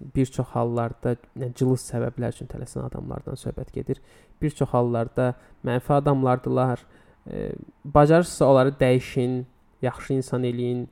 bir 0.00 0.26
çox 0.26 0.54
hallarda 0.54 1.16
yəni 1.36 1.54
cılız 1.58 1.82
səbəblər 1.90 2.32
üçün 2.34 2.48
tələsən 2.48 2.86
adamlardan 2.86 3.38
söhbət 3.40 3.72
gedir. 3.74 4.00
Bir 4.42 4.50
çox 4.50 4.70
hallarda 4.72 5.34
mənfi 5.66 5.92
adamlardılar. 5.92 6.84
E, 7.26 7.52
bacarırsınızsa 7.84 8.46
onları 8.46 8.76
dəyişin, 8.80 9.44
yaxşı 9.82 10.12
insan 10.14 10.44
eləyin. 10.44 10.86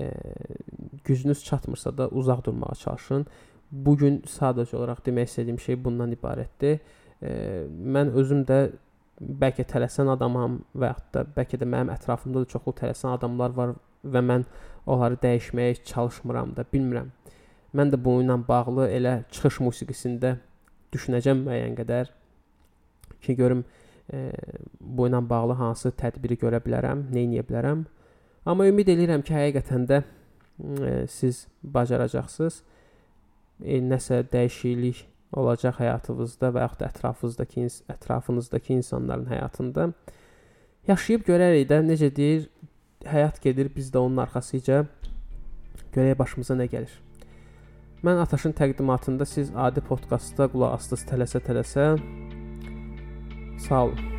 E, 0.00 0.12
gücünüz 1.04 1.44
çatmırsa 1.44 1.98
da 1.98 2.08
uzaq 2.08 2.44
durmağa 2.44 2.74
çalışın. 2.74 3.26
Bu 3.72 3.96
gün 3.96 4.20
sadəcə 4.28 4.76
olaraq 4.76 5.02
demək 5.06 5.30
istədiyim 5.30 5.58
şey 5.60 5.84
bundan 5.84 6.12
ibarətdir. 6.12 6.78
E, 7.22 7.30
mən 7.96 8.12
özüm 8.12 8.44
də 8.46 8.70
bəlkə 9.20 9.64
tələsən 9.70 10.10
adamam 10.12 10.60
və 10.76 10.90
yaxud 10.90 11.12
da 11.14 11.24
bəlkə 11.36 11.58
də 11.60 11.68
mənim 11.68 11.92
ətrafımda 11.94 12.42
da 12.44 12.50
çoxlu 12.52 12.74
tələsən 12.80 13.14
adamlar 13.14 13.54
var 13.56 13.74
və 14.04 14.22
mən 14.22 14.44
onları 14.86 15.18
dəyişməyə 15.22 15.78
çalışmıram 15.88 16.52
da, 16.56 16.64
bilmirəm. 16.72 17.08
Mən 17.76 17.92
də 17.92 18.00
bu 18.02 18.18
ilə 18.22 18.36
bağlı 18.48 18.88
elə 18.92 19.16
çıxış 19.32 19.60
musiqisində 19.64 20.36
düşünəcəm 20.94 21.42
müəyyən 21.46 21.74
qədər 21.80 22.12
ki, 23.24 23.34
görüm 23.34 23.64
e, 24.12 24.30
bu 24.80 25.08
ilə 25.08 25.22
bağlı 25.28 25.56
hansı 25.62 25.92
tədbiri 25.96 26.38
görə 26.40 26.60
bilərəm, 26.64 27.08
nə 27.12 27.26
edə 27.26 27.46
bilərəm. 27.48 27.84
Amma 28.46 28.68
ümid 28.68 28.92
edirəm 28.92 29.24
ki, 29.26 29.34
həqiqətən 29.34 29.88
də 29.90 30.02
e, 30.04 30.94
siz 31.10 31.46
bacaracaqsınız. 31.62 32.62
E, 33.64 33.80
nəsə 33.80 34.22
dəyişiklik 34.32 35.06
olacaq 35.32 35.80
həyatınızda 35.80 36.52
və 36.54 36.66
yaxud 36.66 36.80
da 36.80 36.90
ətrafınızdakı 36.90 37.66
ətrafınızdakı 37.94 38.72
insanların 38.76 39.26
həyatında. 39.30 39.90
Yaşayıb 40.88 41.26
görərik 41.26 41.66
də 41.70 41.80
necə 41.86 42.12
deyir, 42.14 42.48
həyat 43.04 43.42
gedir, 43.42 43.70
biz 43.74 43.90
də 43.90 43.98
onun 43.98 44.22
arxasıca 44.22 44.84
görək 45.94 46.18
başımıza 46.18 46.54
nə 46.54 46.68
gəlir. 46.70 46.92
Mən 48.06 48.20
Ataşın 48.22 48.52
təqdimatında 48.52 49.26
siz 49.26 49.50
adi 49.56 49.80
podkastda 49.80 50.46
qulaq 50.52 50.76
asdınız 50.78 51.06
tələsə-tələsə. 51.10 51.86
Sağ 53.68 53.84
olun. 53.84 54.15